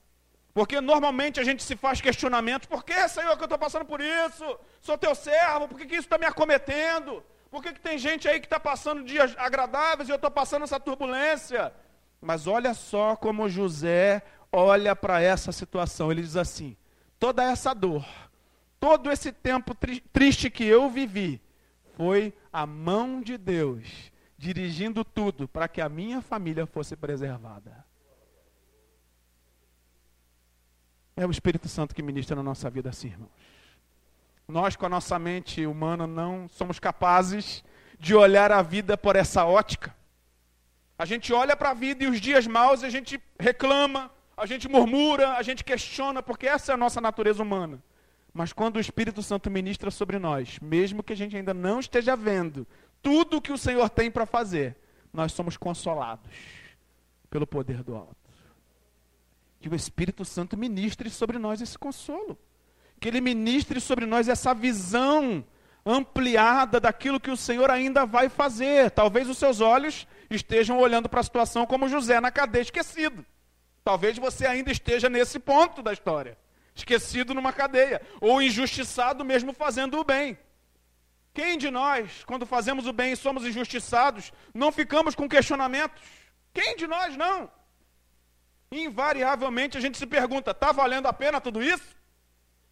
[0.53, 4.01] Porque normalmente a gente se faz questionamentos: por que, Senhor, que eu estou passando por
[4.01, 4.59] isso?
[4.81, 7.23] Sou teu servo, por que, que isso está me acometendo?
[7.49, 10.63] Por que, que tem gente aí que está passando dias agradáveis e eu estou passando
[10.63, 11.73] essa turbulência?
[12.21, 14.21] Mas olha só como José
[14.51, 16.11] olha para essa situação.
[16.11, 16.75] Ele diz assim:
[17.17, 18.05] toda essa dor,
[18.79, 21.41] todo esse tempo tri triste que eu vivi,
[22.01, 27.85] foi a mão de Deus dirigindo tudo para que a minha família fosse preservada.
[31.15, 33.29] É o Espírito Santo que ministra na nossa vida assim, irmãos.
[34.47, 37.63] Nós, com a nossa mente humana, não somos capazes
[37.99, 39.95] de olhar a vida por essa ótica.
[40.97, 44.67] A gente olha para a vida e os dias maus a gente reclama, a gente
[44.67, 47.79] murmura, a gente questiona, porque essa é a nossa natureza humana.
[48.33, 52.15] Mas quando o Espírito Santo ministra sobre nós, mesmo que a gente ainda não esteja
[52.15, 52.65] vendo
[53.01, 54.77] tudo o que o Senhor tem para fazer,
[55.11, 56.31] nós somos consolados
[57.29, 58.21] pelo poder do alto
[59.61, 62.37] que o Espírito Santo ministre sobre nós esse consolo.
[62.99, 65.45] Que ele ministre sobre nós essa visão
[65.85, 68.91] ampliada daquilo que o Senhor ainda vai fazer.
[68.91, 73.23] Talvez os seus olhos estejam olhando para a situação como José na cadeia esquecido.
[73.83, 76.37] Talvez você ainda esteja nesse ponto da história,
[76.81, 80.37] esquecido numa cadeia, ou injustiçado mesmo fazendo o bem.
[81.33, 86.01] Quem de nós, quando fazemos o bem e somos injustiçados, não ficamos com questionamentos?
[86.53, 87.49] Quem de nós não?
[88.71, 91.95] invariavelmente a gente se pergunta: está valendo a pena tudo isso?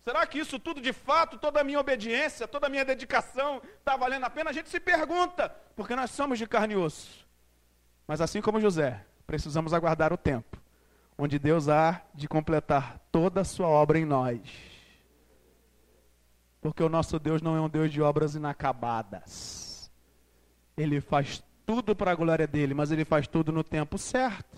[0.01, 3.97] Será que isso tudo de fato, toda a minha obediência, toda a minha dedicação, está
[3.97, 4.49] valendo a pena?
[4.49, 7.27] A gente se pergunta, porque nós somos de carne e osso.
[8.07, 10.57] Mas assim como José, precisamos aguardar o tempo,
[11.19, 14.39] onde Deus há de completar toda a sua obra em nós.
[16.62, 19.91] Porque o nosso Deus não é um Deus de obras inacabadas.
[20.77, 24.58] Ele faz tudo para a glória dele, mas ele faz tudo no tempo certo.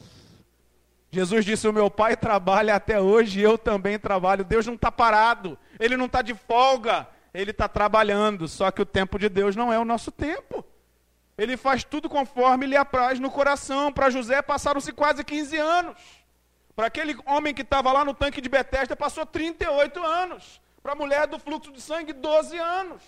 [1.10, 4.46] Jesus disse: O meu pai trabalha até hoje eu também trabalho.
[4.46, 8.86] Deus não está parado, ele não está de folga, ele está trabalhando, só que o
[8.86, 10.64] tempo de Deus não é o nosso tempo.
[11.36, 13.92] Ele faz tudo conforme lhe apraz no coração.
[13.92, 16.21] Para José passaram-se quase 15 anos.
[16.76, 20.62] Para aquele homem que estava lá no tanque de Betesda, passou 38 anos.
[20.82, 23.02] Para a mulher do fluxo de sangue, 12 anos.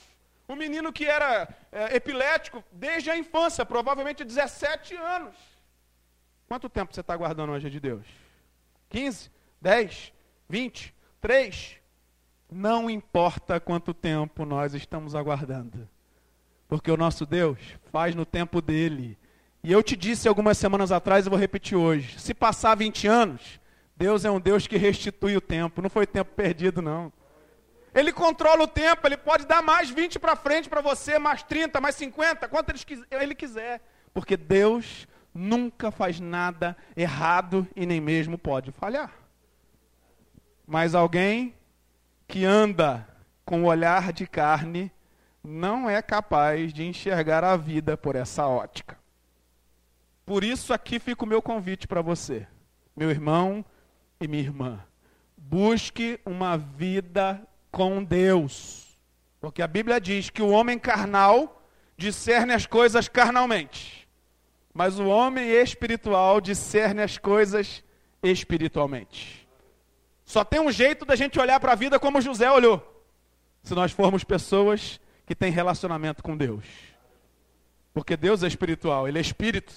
[0.47, 5.35] O menino que era é, epilético desde a infância, provavelmente 17 anos.
[6.47, 8.05] Quanto tempo você está aguardando hoje de Deus?
[8.89, 9.31] 15?
[9.61, 10.13] 10?
[10.49, 10.93] 20?
[11.21, 11.77] 3?
[12.51, 15.89] Não importa quanto tempo nós estamos aguardando.
[16.67, 17.57] Porque o nosso Deus
[17.91, 19.17] faz no tempo dele.
[19.63, 22.19] E eu te disse algumas semanas atrás, e vou repetir hoje.
[22.19, 23.61] Se passar 20 anos,
[23.95, 25.81] Deus é um Deus que restitui o tempo.
[25.81, 27.13] Não foi tempo perdido, não.
[27.95, 31.79] Ele controla o tempo, ele pode dar mais 20 para frente para você, mais 30,
[31.79, 32.73] mais 50, quanto
[33.09, 33.79] ele quiser.
[34.13, 39.13] Porque Deus nunca faz nada errado e nem mesmo pode falhar.
[40.67, 41.55] Mas alguém
[42.27, 43.07] que anda
[43.45, 44.91] com o olhar de carne
[45.41, 49.02] não é capaz de enxergar a vida por essa ótica.
[50.25, 52.47] Por isso aqui fica o meu convite para você,
[52.95, 53.63] meu irmão
[54.19, 54.79] e minha irmã.
[55.37, 58.97] Busque uma vida com Deus.
[59.41, 61.61] Porque a Bíblia diz que o homem carnal
[61.97, 64.07] discerne as coisas carnalmente,
[64.73, 67.83] mas o homem espiritual discerne as coisas
[68.21, 69.47] espiritualmente.
[70.25, 72.81] Só tem um jeito da gente olhar para a vida como José olhou.
[73.61, 76.65] Se nós formos pessoas que têm relacionamento com Deus.
[77.93, 79.73] Porque Deus é espiritual, Ele é espírito.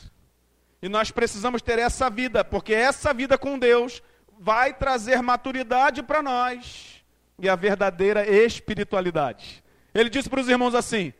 [0.80, 4.02] E nós precisamos ter essa vida, porque essa vida com Deus
[4.38, 7.04] vai trazer maturidade para nós
[7.38, 9.62] e a verdadeira espiritualidade.
[9.94, 11.12] Ele disse para os irmãos assim: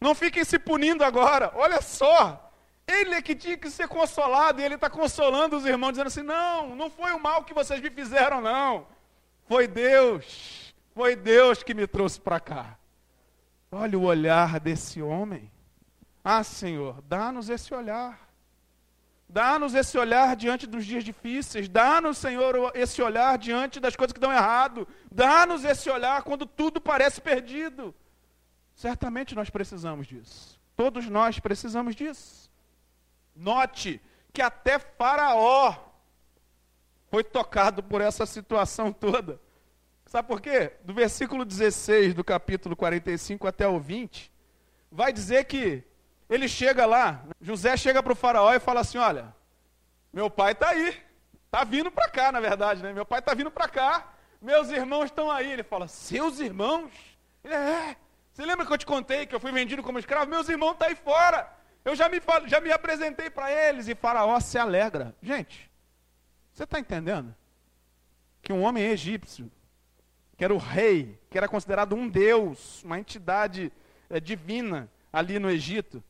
[0.00, 2.52] não fiquem se punindo agora, olha só,
[2.86, 6.22] ele é que tinha que ser consolado e ele está consolando os irmãos, dizendo assim:
[6.22, 8.86] não, não foi o mal que vocês me fizeram, não,
[9.46, 12.78] foi Deus, foi Deus que me trouxe para cá.
[13.70, 15.50] Olha o olhar desse homem.
[16.22, 18.23] Ah, Senhor, dá-nos esse olhar.
[19.34, 21.68] Dá-nos esse olhar diante dos dias difíceis.
[21.68, 24.86] Dá-nos, Senhor, esse olhar diante das coisas que dão errado.
[25.10, 27.92] Dá-nos esse olhar quando tudo parece perdido.
[28.76, 30.60] Certamente nós precisamos disso.
[30.76, 32.48] Todos nós precisamos disso.
[33.34, 34.00] Note
[34.32, 35.78] que até Faraó
[37.10, 39.40] foi tocado por essa situação toda.
[40.06, 40.74] Sabe por quê?
[40.84, 44.30] Do versículo 16 do capítulo 45 até o 20,
[44.92, 45.82] vai dizer que
[46.28, 49.34] ele chega lá, José chega para o faraó e fala assim: Olha,
[50.12, 51.00] meu pai está aí,
[51.44, 52.92] está vindo para cá, na verdade, né?
[52.92, 55.52] Meu pai está vindo para cá, meus irmãos estão aí.
[55.52, 56.90] Ele fala: Seus irmãos?
[57.42, 57.96] Ele é.
[58.32, 60.30] Você lembra que eu te contei que eu fui vendido como escravo?
[60.30, 61.52] Meus irmãos estão tá aí fora.
[61.84, 65.14] Eu já me, já me apresentei para eles e Faraó se alegra.
[65.22, 65.70] Gente,
[66.52, 67.34] você está entendendo?
[68.40, 69.52] Que um homem egípcio,
[70.36, 73.70] que era o rei, que era considerado um deus, uma entidade
[74.08, 76.02] é, divina ali no Egito,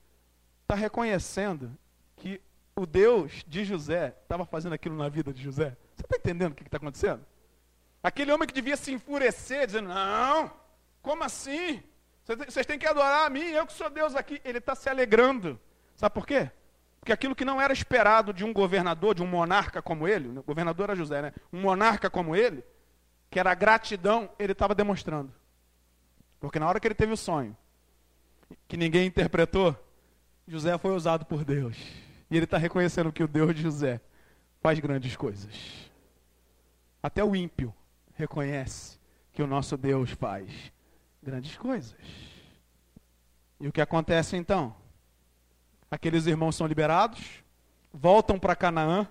[0.75, 1.77] está reconhecendo
[2.17, 2.41] que
[2.77, 5.77] o Deus de José estava fazendo aquilo na vida de José.
[5.95, 7.25] Você está entendendo o que está acontecendo?
[8.03, 10.53] Aquele homem que devia se enfurecer, dizendo: Não,
[11.01, 11.83] como assim?
[12.25, 14.41] Vocês têm que adorar a mim, eu que sou Deus aqui.
[14.45, 15.61] Ele está se alegrando.
[15.95, 16.51] Sabe por quê?
[16.99, 20.43] Porque aquilo que não era esperado de um governador, de um monarca como ele, o
[20.43, 21.33] governador era José, né?
[21.53, 22.65] Um monarca como ele,
[23.31, 25.33] que era gratidão, ele estava demonstrando.
[26.41, 27.57] Porque na hora que ele teve o sonho,
[28.67, 29.77] que ninguém interpretou,
[30.47, 31.77] José foi usado por Deus.
[32.31, 34.01] E ele está reconhecendo que o Deus de José
[34.61, 35.91] faz grandes coisas.
[37.03, 37.75] Até o ímpio
[38.15, 38.99] reconhece
[39.33, 40.51] que o nosso Deus faz
[41.23, 41.97] grandes coisas.
[43.61, 44.75] E o que acontece então?
[45.91, 47.45] Aqueles irmãos são liberados,
[47.93, 49.07] voltam para Canaã.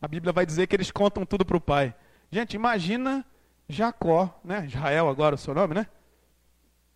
[0.00, 1.94] A Bíblia vai dizer que eles contam tudo para o pai.
[2.30, 3.24] Gente, imagina
[3.68, 4.66] Jacó, né?
[4.66, 5.86] Israel agora o seu nome, né?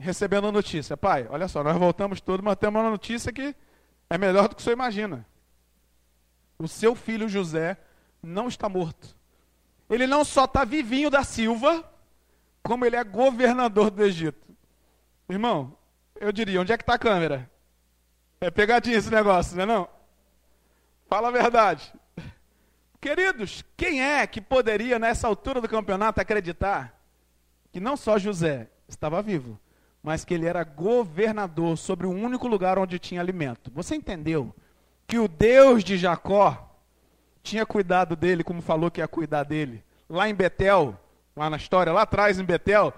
[0.00, 3.54] Recebendo a notícia: pai, olha só, nós voltamos todos, mas temos uma notícia que
[4.08, 5.26] é melhor do que senhor imagina.
[6.58, 7.76] O seu filho José
[8.22, 9.16] não está morto.
[9.88, 11.84] Ele não só está vivinho da Silva,
[12.62, 14.48] como ele é governador do Egito.
[15.28, 15.76] Irmão,
[16.16, 17.50] eu diria, onde é que está a câmera?
[18.40, 19.88] É pegadinha esse negócio, não é não?
[21.08, 21.92] Fala a verdade.
[23.00, 26.94] Queridos, quem é que poderia, nessa altura do campeonato, acreditar
[27.72, 29.58] que não só José estava vivo,
[30.02, 33.70] mas que ele era governador sobre o único lugar onde tinha alimento.
[33.74, 34.54] Você entendeu
[35.06, 36.78] que o Deus de Jacó
[37.42, 39.84] tinha cuidado dele, como falou que ia cuidar dele?
[40.08, 40.98] Lá em Betel,
[41.36, 42.92] lá na história, lá atrás em Betel,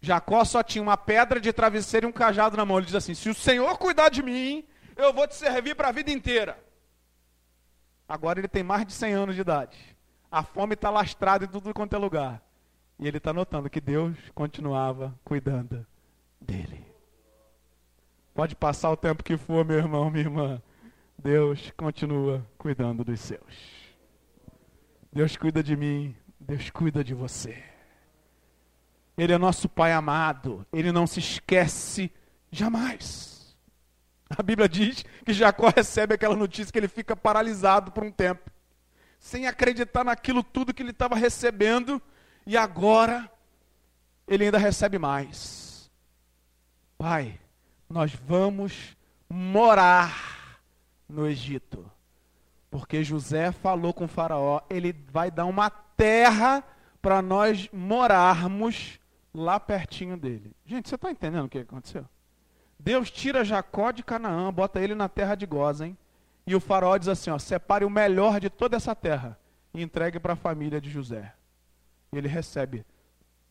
[0.00, 2.78] Jacó só tinha uma pedra de travesseiro e um cajado na mão.
[2.78, 4.64] Ele diz assim: Se o Senhor cuidar de mim,
[4.96, 6.58] eu vou te servir para a vida inteira.
[8.06, 9.78] Agora ele tem mais de 100 anos de idade.
[10.30, 12.42] A fome está lastrada em tudo quanto é lugar.
[12.98, 15.86] E ele está notando que Deus continuava cuidando
[16.44, 16.84] dele.
[18.34, 20.62] Pode passar o tempo que for, meu irmão, minha irmã.
[21.18, 23.94] Deus continua cuidando dos seus.
[25.12, 27.62] Deus cuida de mim, Deus cuida de você.
[29.16, 32.12] Ele é nosso Pai amado, ele não se esquece
[32.50, 33.56] jamais.
[34.28, 38.50] A Bíblia diz que Jacó recebe aquela notícia que ele fica paralisado por um tempo,
[39.20, 42.02] sem acreditar naquilo tudo que ele estava recebendo,
[42.44, 43.30] e agora
[44.26, 45.63] ele ainda recebe mais.
[46.98, 47.38] Pai,
[47.88, 48.96] nós vamos
[49.28, 50.60] morar
[51.08, 51.90] no Egito.
[52.70, 56.64] Porque José falou com o Faraó, ele vai dar uma terra
[57.00, 58.98] para nós morarmos
[59.32, 60.52] lá pertinho dele.
[60.64, 62.04] Gente, você está entendendo o que aconteceu?
[62.78, 65.96] Deus tira Jacó de Canaã, bota ele na terra de Gozen,
[66.46, 69.38] e o faraó diz assim: ó, separe o melhor de toda essa terra
[69.72, 71.32] e entregue para a família de José.
[72.12, 72.84] Ele recebe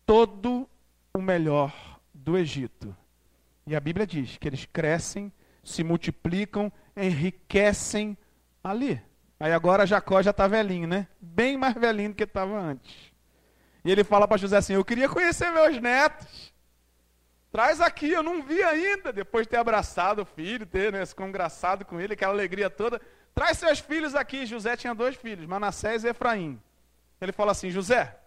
[0.05, 0.69] todo
[1.13, 1.73] o melhor
[2.13, 2.95] do Egito.
[3.65, 5.31] E a Bíblia diz que eles crescem,
[5.63, 8.17] se multiplicam, enriquecem
[8.63, 9.01] ali.
[9.39, 11.07] Aí agora Jacó já está velhinho, né?
[11.19, 13.11] Bem mais velhinho do que estava antes.
[13.83, 16.53] E ele fala para José assim: Eu queria conhecer meus netos.
[17.51, 19.13] Traz aqui, eu não vi ainda.
[19.13, 23.01] Depois de ter abraçado o filho, ter né, se congraçado com ele, aquela alegria toda.
[23.35, 24.45] Traz seus filhos aqui.
[24.45, 26.59] José tinha dois filhos, Manassés e Efraim.
[27.19, 28.17] Ele fala assim: José,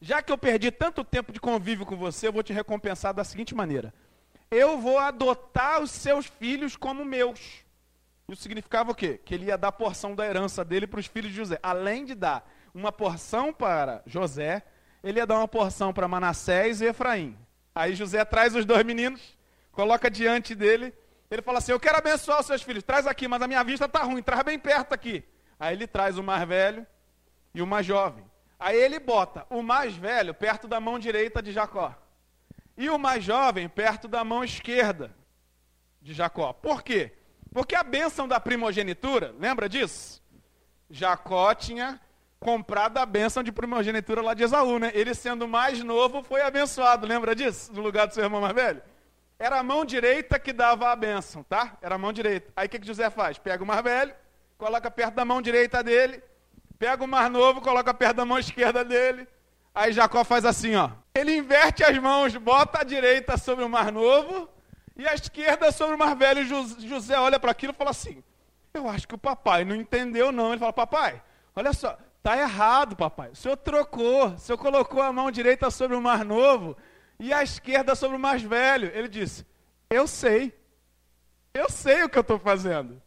[0.00, 3.22] já que eu perdi tanto tempo de convívio com você, eu vou te recompensar da
[3.22, 3.94] seguinte maneira:
[4.52, 7.64] eu vou adotar os seus filhos como meus.
[8.28, 9.18] Isso significava o quê?
[9.24, 11.58] Que ele ia dar porção da herança dele para os filhos de José.
[11.62, 14.62] Além de dar uma porção para José,
[15.02, 17.36] ele ia dar uma porção para Manassés e Efraim.
[17.74, 19.22] Aí José traz os dois meninos,
[19.72, 20.92] coloca diante dele.
[21.30, 23.86] Ele fala assim: Eu quero abençoar os seus filhos, traz aqui, mas a minha vista
[23.86, 25.24] está ruim, traz bem perto aqui.
[25.58, 26.86] Aí ele traz o mais velho
[27.54, 28.24] e o mais jovem.
[28.60, 31.94] Aí ele bota o mais velho perto da mão direita de Jacó.
[32.76, 35.14] E o mais jovem perto da mão esquerda
[36.00, 36.52] de Jacó.
[36.52, 37.12] Por quê?
[37.52, 40.22] Porque a bênção da primogenitura, lembra disso?
[40.90, 42.00] Jacó tinha
[42.40, 44.90] comprado a bênção de primogenitura lá de Esaú, né?
[44.94, 47.72] Ele sendo mais novo foi abençoado, lembra disso?
[47.72, 48.82] No lugar do seu irmão mais velho?
[49.38, 51.76] Era a mão direita que dava a bênção, tá?
[51.82, 52.52] Era a mão direita.
[52.56, 53.38] Aí o que, que José faz?
[53.38, 54.14] Pega o mais velho,
[54.56, 56.22] coloca perto da mão direita dele,
[56.82, 59.28] Pega o mais novo, coloca perto da mão esquerda dele.
[59.72, 60.90] Aí Jacó faz assim, ó.
[61.14, 64.48] Ele inverte as mãos, bota a direita sobre o mais novo
[64.96, 66.44] e a esquerda sobre o mais velho.
[66.78, 68.22] José olha para aquilo e fala assim:
[68.72, 70.50] Eu acho que o papai não entendeu, não.
[70.50, 71.22] Ele fala: Papai,
[71.54, 73.30] olha só, tá errado, papai.
[73.30, 76.76] O senhor trocou, o senhor colocou a mão direita sobre o mais novo
[77.18, 78.90] e a esquerda sobre o mais velho.
[78.94, 79.46] Ele disse:
[79.90, 80.54] Eu sei,
[81.52, 83.00] eu sei o que eu estou fazendo.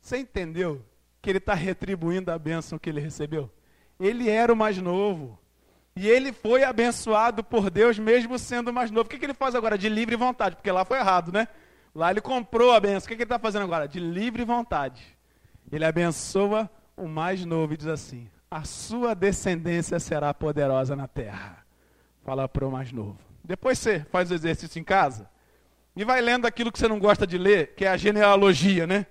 [0.00, 0.84] Você entendeu?
[1.22, 3.48] que ele está retribuindo a bênção que ele recebeu.
[3.98, 5.38] Ele era o mais novo.
[5.94, 9.06] E ele foi abençoado por Deus mesmo sendo mais novo.
[9.06, 9.76] O que, que ele faz agora?
[9.76, 11.48] De livre vontade, porque lá foi errado, né?
[11.94, 13.06] Lá ele comprou a bênção.
[13.06, 13.86] O que, que ele está fazendo agora?
[13.86, 15.02] De livre vontade.
[15.70, 21.64] Ele abençoa o mais novo e diz assim: A sua descendência será poderosa na terra.
[22.24, 23.18] Fala para o mais novo.
[23.44, 25.28] Depois você faz o exercício em casa
[25.94, 29.06] e vai lendo aquilo que você não gosta de ler, que é a genealogia, né?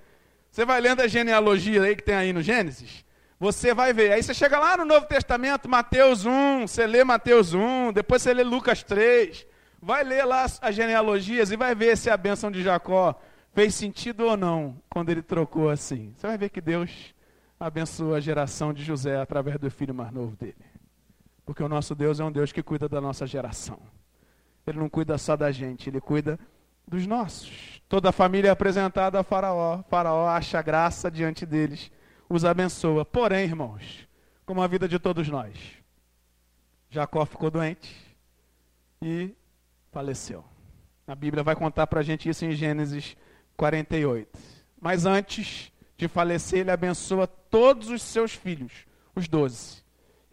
[0.51, 3.05] Você vai lendo a genealogia aí que tem aí no Gênesis,
[3.41, 4.11] você vai ver.
[4.11, 8.35] Aí você chega lá no Novo Testamento, Mateus 1, você lê Mateus 1, depois você
[8.35, 9.47] lê Lucas 3.
[9.81, 13.19] Vai ler lá as genealogias e vai ver se a bênção de Jacó
[13.51, 16.13] fez sentido ou não quando ele trocou assim.
[16.15, 17.15] Você vai ver que Deus
[17.59, 20.63] abençoa a geração de José através do filho mais novo dele.
[21.43, 23.79] Porque o nosso Deus é um Deus que cuida da nossa geração.
[24.67, 26.39] Ele não cuida só da gente, ele cuida
[26.87, 27.81] dos nossos.
[27.89, 29.81] Toda a família é apresentada a Faraó.
[29.89, 31.91] Faraó acha graça diante deles,
[32.35, 33.05] os abençoa.
[33.05, 34.07] Porém, irmãos,
[34.45, 35.55] como a vida de todos nós,
[36.89, 37.95] Jacó ficou doente
[39.01, 39.33] e
[39.91, 40.43] faleceu.
[41.07, 43.15] A Bíblia vai contar para a gente isso em Gênesis
[43.57, 44.37] 48.
[44.79, 49.83] Mas antes de falecer, ele abençoa todos os seus filhos, os doze.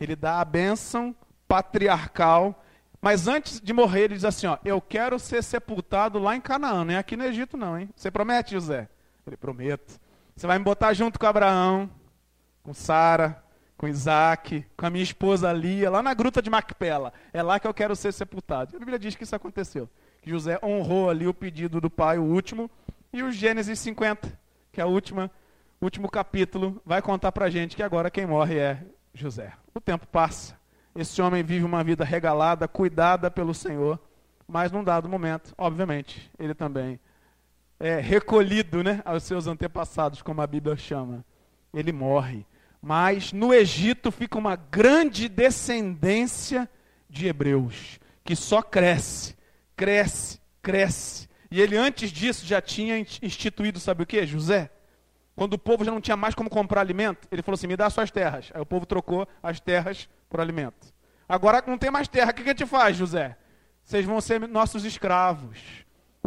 [0.01, 1.15] Ele dá a bênção
[1.47, 2.65] patriarcal
[3.01, 6.85] mas antes de morrer, ele diz assim: ó, Eu quero ser sepultado lá em Canaã,
[6.85, 7.89] não é aqui no Egito, não, hein?
[7.95, 8.89] Você promete, José?
[9.27, 10.01] Ele prometo.
[10.39, 11.91] Você vai me botar junto com Abraão,
[12.63, 13.43] com Sara,
[13.77, 17.13] com Isaac, com a minha esposa Lia, lá na gruta de Macpela.
[17.33, 18.77] É lá que eu quero ser sepultado.
[18.77, 19.91] A Bíblia diz que isso aconteceu.
[20.23, 22.71] Que José honrou ali o pedido do pai, o último,
[23.13, 24.39] e o Gênesis 50,
[24.71, 25.29] que é o último,
[25.83, 28.81] último capítulo, vai contar pra gente que agora quem morre é
[29.13, 29.53] José.
[29.75, 30.57] O tempo passa.
[30.95, 33.99] Esse homem vive uma vida regalada, cuidada pelo Senhor,
[34.47, 37.01] mas num dado momento, obviamente, ele também
[37.81, 41.25] é recolhido né, aos seus antepassados, como a Bíblia chama.
[41.73, 42.45] Ele morre.
[42.81, 46.69] Mas no Egito fica uma grande descendência
[47.09, 49.37] de hebreus, que só cresce,
[49.77, 51.29] cresce, cresce.
[51.51, 54.71] E ele antes disso já tinha instituído, sabe o que, José?
[55.35, 57.89] Quando o povo já não tinha mais como comprar alimento, ele falou assim: me dá
[57.89, 58.51] suas terras.
[58.53, 60.93] Aí o povo trocou as terras por alimento.
[61.29, 63.37] Agora não tem mais terra, o que a gente faz, José?
[63.85, 65.59] Vocês vão ser nossos escravos.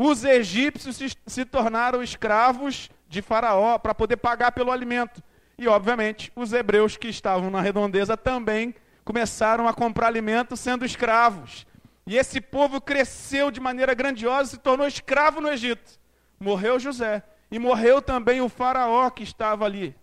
[0.03, 5.21] Os egípcios se, se tornaram escravos de Faraó para poder pagar pelo alimento.
[5.59, 8.73] E, obviamente, os hebreus que estavam na redondeza também
[9.05, 11.67] começaram a comprar alimento sendo escravos.
[12.07, 15.99] E esse povo cresceu de maneira grandiosa e se tornou escravo no Egito.
[16.39, 17.21] Morreu José.
[17.51, 19.95] E morreu também o faraó que estava ali.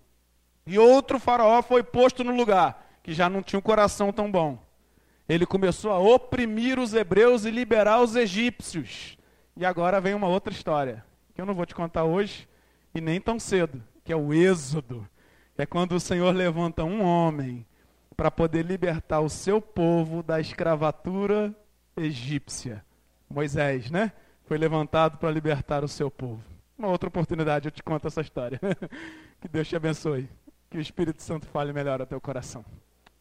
[0.64, 4.64] E outro faraó foi posto no lugar, que já não tinha um coração tão bom.
[5.28, 9.17] Ele começou a oprimir os hebreus e liberar os egípcios.
[9.58, 11.04] E agora vem uma outra história,
[11.34, 12.48] que eu não vou te contar hoje
[12.94, 15.04] e nem tão cedo, que é o Êxodo.
[15.56, 17.66] É quando o Senhor levanta um homem
[18.16, 21.52] para poder libertar o seu povo da escravatura
[21.96, 22.84] egípcia.
[23.28, 24.12] Moisés, né?
[24.44, 26.40] Foi levantado para libertar o seu povo.
[26.78, 28.60] Uma outra oportunidade eu te conto essa história.
[29.42, 30.30] que Deus te abençoe.
[30.70, 32.64] Que o Espírito Santo fale melhor ao teu coração.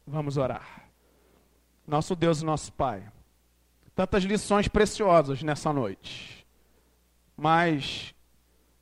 [0.06, 0.88] Vamos orar.
[1.88, 3.04] Nosso Deus nosso Pai.
[3.98, 6.46] Tantas lições preciosas nessa noite.
[7.36, 8.14] Mas,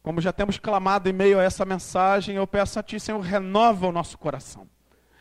[0.03, 3.87] como já temos clamado em meio a essa mensagem, eu peço a Ti, Senhor, renova
[3.87, 4.67] o nosso coração.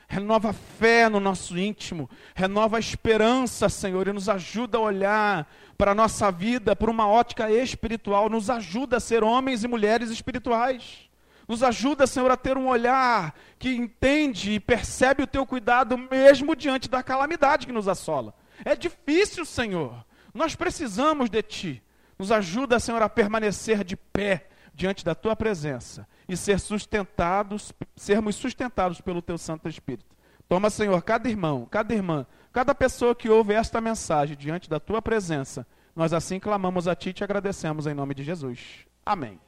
[0.08, 5.48] Renova a fé no nosso íntimo, renova a esperança, Senhor, e nos ajuda a olhar
[5.78, 10.10] para a nossa vida por uma ótica espiritual, nos ajuda a ser homens e mulheres
[10.10, 11.08] espirituais.
[11.46, 16.56] Nos ajuda, Senhor, a ter um olhar que entende e percebe o teu cuidado mesmo
[16.56, 18.34] diante da calamidade que nos assola.
[18.64, 20.04] É difícil, Senhor.
[20.32, 21.82] Nós precisamos de ti.
[22.18, 28.36] Nos ajuda, Senhor, a permanecer de pé diante da tua presença e ser sustentados, sermos
[28.36, 30.14] sustentados pelo teu Santo Espírito.
[30.48, 35.00] Toma, Senhor, cada irmão, cada irmã, cada pessoa que ouve esta mensagem diante da tua
[35.00, 35.66] presença.
[35.94, 38.86] Nós assim clamamos a ti e te agradecemos em nome de Jesus.
[39.06, 39.40] Amém.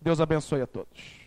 [0.00, 1.25] Deus abençoe a todos.